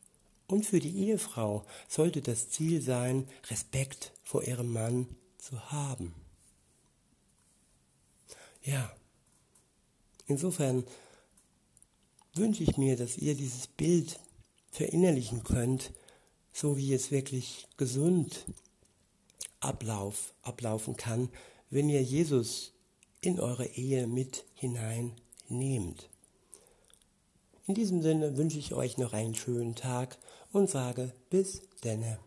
Und 0.48 0.66
für 0.66 0.80
die 0.80 1.08
Ehefrau 1.08 1.66
sollte 1.88 2.22
das 2.22 2.50
Ziel 2.50 2.82
sein, 2.82 3.28
Respekt 3.50 4.12
vor 4.24 4.44
ihrem 4.44 4.74
Mann 4.74 5.08
zu 5.38 5.72
haben. 5.72 6.14
Ja, 8.64 8.94
insofern 10.28 10.84
wünsche 12.34 12.64
ich 12.64 12.78
mir, 12.78 12.96
dass 12.96 13.18
ihr 13.18 13.36
dieses 13.36 13.68
Bild 13.68 14.20
verinnerlichen 14.72 15.44
könnt, 15.44 15.92
so 16.54 16.78
wie 16.78 16.94
es 16.94 17.12
wirklich 17.12 17.68
gesund 17.78 18.46
Ablauf, 19.60 20.34
ablaufen 20.42 20.98
kann, 20.98 21.30
wenn 21.70 21.90
ihr 21.90 22.02
Jesus 22.02 22.74
in 23.22 23.40
eure 23.40 23.66
Ehe 23.66 24.08
mit 24.08 24.46
hineinnehmt. 24.56 26.10
In 27.68 27.76
diesem 27.76 28.02
Sinne 28.02 28.38
wünsche 28.38 28.58
ich 28.58 28.74
euch 28.74 28.98
noch 28.98 29.14
einen 29.14 29.36
schönen 29.36 29.76
Tag 29.76 30.18
und 30.52 30.70
sage 30.70 31.14
bis 31.30 31.62
denne. 31.84 32.18